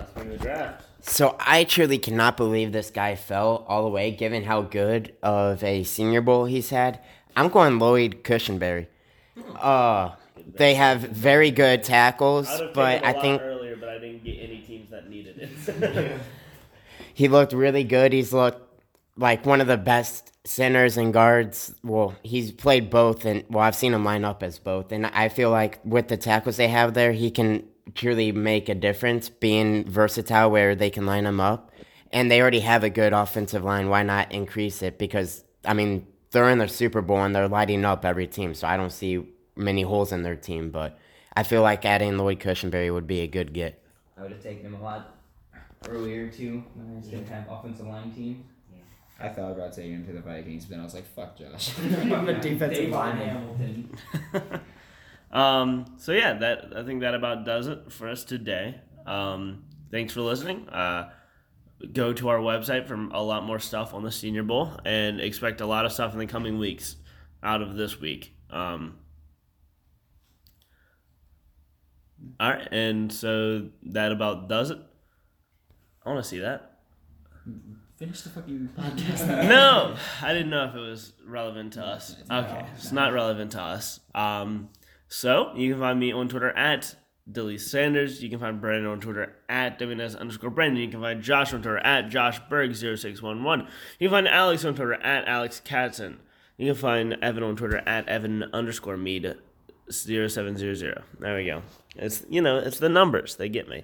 Last 0.00 0.14
pick 0.14 0.24
of 0.24 0.30
the 0.30 0.38
draft. 0.38 0.84
So 1.02 1.36
I 1.38 1.64
truly 1.64 1.98
cannot 1.98 2.36
believe 2.36 2.72
this 2.72 2.90
guy 2.90 3.16
fell 3.16 3.64
all 3.68 3.84
the 3.84 3.90
way, 3.90 4.10
given 4.10 4.44
how 4.44 4.62
good 4.62 5.14
of 5.22 5.62
a 5.64 5.84
Senior 5.84 6.20
Bowl 6.20 6.44
he's 6.44 6.70
had. 6.70 7.00
I'm 7.36 7.48
going 7.48 7.78
Lloyd 7.78 8.22
Cushenberry. 8.24 8.86
Uh, 9.56 10.12
they 10.54 10.74
have 10.74 11.00
very 11.00 11.50
good 11.50 11.82
tackles, 11.82 12.48
I 12.48 12.70
but 12.74 13.04
I 13.04 13.12
think 13.12 13.40
earlier, 13.42 13.76
but 13.76 13.88
I 13.88 13.98
didn't 13.98 14.24
get 14.24 14.38
any 14.38 14.60
teams 14.60 14.90
that 14.90 15.08
needed 15.08 15.38
it. 15.38 16.20
he 17.14 17.28
looked 17.28 17.52
really 17.52 17.84
good. 17.84 18.12
He's 18.12 18.32
looked 18.32 18.62
like 19.16 19.46
one 19.46 19.60
of 19.60 19.66
the 19.66 19.76
best 19.76 20.32
centers 20.46 20.96
and 20.96 21.12
guards. 21.12 21.74
Well, 21.82 22.14
he's 22.22 22.52
played 22.52 22.90
both, 22.90 23.24
and 23.24 23.44
well, 23.48 23.64
I've 23.64 23.76
seen 23.76 23.94
him 23.94 24.04
line 24.04 24.24
up 24.24 24.42
as 24.42 24.58
both, 24.58 24.92
and 24.92 25.06
I 25.06 25.28
feel 25.28 25.50
like 25.50 25.78
with 25.84 26.08
the 26.08 26.16
tackles 26.16 26.56
they 26.56 26.68
have 26.68 26.94
there, 26.94 27.12
he 27.12 27.30
can 27.30 27.64
truly 27.94 28.32
make 28.32 28.68
a 28.68 28.74
difference, 28.74 29.28
being 29.28 29.84
versatile 29.88 30.50
where 30.50 30.74
they 30.74 30.90
can 30.90 31.06
line 31.06 31.24
them 31.24 31.40
up, 31.40 31.70
and 32.12 32.30
they 32.30 32.40
already 32.40 32.60
have 32.60 32.84
a 32.84 32.90
good 32.90 33.12
offensive 33.12 33.64
line. 33.64 33.88
Why 33.88 34.02
not 34.02 34.32
increase 34.32 34.82
it? 34.82 34.98
Because 34.98 35.44
I 35.64 35.74
mean, 35.74 36.06
they're 36.30 36.48
in 36.50 36.58
the 36.58 36.68
Super 36.68 37.02
Bowl 37.02 37.22
and 37.22 37.34
they're 37.34 37.48
lighting 37.48 37.84
up 37.84 38.04
every 38.04 38.26
team, 38.26 38.54
so 38.54 38.66
I 38.66 38.76
don't 38.76 38.92
see 38.92 39.26
many 39.56 39.82
holes 39.82 40.12
in 40.12 40.22
their 40.22 40.36
team, 40.36 40.70
but. 40.70 40.98
I 41.36 41.42
feel 41.42 41.62
like 41.62 41.84
adding 41.84 42.18
Lloyd 42.18 42.40
Cushenberry 42.40 42.92
would 42.92 43.06
be 43.06 43.20
a 43.20 43.26
good 43.26 43.52
get. 43.52 43.82
I 44.18 44.22
would 44.22 44.32
have 44.32 44.42
taken 44.42 44.66
him 44.66 44.74
a 44.74 44.82
lot 44.82 45.16
earlier 45.88 46.28
too. 46.28 46.64
When 46.74 46.96
I 46.96 47.00
didn't 47.00 47.28
have 47.28 47.46
offensive 47.48 47.86
line 47.86 48.12
team. 48.12 48.44
I 49.22 49.28
thought 49.28 49.52
about 49.52 49.74
taking 49.74 49.92
him 49.92 50.06
to 50.06 50.12
the 50.14 50.20
Vikings, 50.20 50.64
but 50.64 50.70
then 50.70 50.80
I 50.80 50.84
was 50.84 50.94
like, 50.94 51.06
fuck 51.06 51.36
Josh. 51.36 51.78
I'm 51.78 52.28
a 52.28 52.40
defensive 52.40 52.90
lineman. 52.90 53.90
um, 55.30 55.86
so 55.98 56.12
yeah, 56.12 56.34
that 56.34 56.72
I 56.76 56.82
think 56.82 57.00
that 57.02 57.14
about 57.14 57.44
does 57.44 57.66
it 57.66 57.92
for 57.92 58.08
us 58.08 58.24
today. 58.24 58.80
Um, 59.06 59.64
thanks 59.90 60.12
for 60.12 60.20
listening. 60.22 60.68
Uh, 60.68 61.10
go 61.92 62.12
to 62.12 62.28
our 62.28 62.38
website 62.38 62.86
for 62.86 62.94
a 62.94 63.22
lot 63.22 63.44
more 63.44 63.58
stuff 63.58 63.94
on 63.94 64.02
the 64.02 64.10
Senior 64.10 64.42
Bowl, 64.42 64.72
and 64.84 65.20
expect 65.20 65.60
a 65.60 65.66
lot 65.66 65.86
of 65.86 65.92
stuff 65.92 66.12
in 66.12 66.18
the 66.18 66.26
coming 66.26 66.58
weeks 66.58 66.96
out 67.42 67.62
of 67.62 67.76
this 67.76 68.00
week. 68.00 68.34
Um, 68.50 68.96
all 72.38 72.50
right, 72.50 72.68
and 72.72 73.12
so 73.12 73.68
that 73.84 74.12
about 74.12 74.48
does 74.48 74.70
it. 74.70 74.78
I 76.04 76.10
want 76.10 76.22
to 76.22 76.28
see 76.28 76.40
that. 76.40 76.78
Finish 77.96 78.22
the 78.22 78.30
fucking 78.30 78.70
podcast. 78.78 79.26
No, 79.48 79.94
I 80.22 80.32
didn't 80.32 80.50
know 80.50 80.64
if 80.64 80.74
it 80.74 80.80
was 80.80 81.12
relevant 81.26 81.74
to 81.74 81.84
us. 81.84 82.16
Okay, 82.30 82.66
it's 82.74 82.92
not 82.92 83.12
relevant 83.12 83.52
to 83.52 83.60
us. 83.60 84.00
Um, 84.14 84.70
so 85.10 85.52
you 85.56 85.72
can 85.72 85.80
find 85.80 85.98
me 85.98 86.12
on 86.12 86.28
Twitter 86.28 86.50
at 86.56 86.94
Dilly 87.30 87.58
Sanders. 87.58 88.22
You 88.22 88.30
can 88.30 88.38
find 88.38 88.60
Brandon 88.60 88.90
on 88.90 89.00
Twitter 89.00 89.36
at 89.48 89.78
WNS 89.78 90.18
underscore 90.18 90.50
Brandon. 90.50 90.82
You 90.82 90.88
can 90.88 91.00
find 91.00 91.20
Josh 91.20 91.52
on 91.52 91.62
Twitter 91.62 91.78
at 91.78 92.08
Josh 92.08 92.40
Berg0611. 92.50 93.66
You 93.98 94.08
can 94.08 94.14
find 94.14 94.28
Alex 94.28 94.64
on 94.64 94.74
Twitter 94.74 94.94
at 94.94 95.26
Alex 95.26 95.60
Katzen. 95.64 96.18
You 96.56 96.66
can 96.66 96.74
find 96.76 97.16
Evan 97.22 97.42
on 97.42 97.56
Twitter 97.56 97.82
at 97.86 98.08
Evan 98.08 98.44
underscore 98.52 98.96
Mead 98.96 99.34
0700. 99.90 101.02
There 101.18 101.36
we 101.36 101.44
go. 101.44 101.62
It's 101.96 102.24
you 102.28 102.40
know, 102.40 102.58
it's 102.58 102.78
the 102.78 102.88
numbers. 102.88 103.36
They 103.36 103.48
get 103.48 103.68
me. 103.68 103.82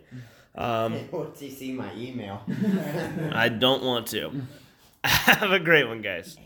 Um, 0.55 1.09
Once 1.11 1.43
you 1.43 1.51
see 1.51 1.73
my 1.73 1.93
email. 1.95 2.43
I 3.33 3.49
don't 3.49 3.83
want 3.83 4.07
to. 4.09 4.43
Have 5.05 5.53
a 5.53 5.59
great 5.59 5.89
one, 5.89 6.03
guys. 6.03 6.37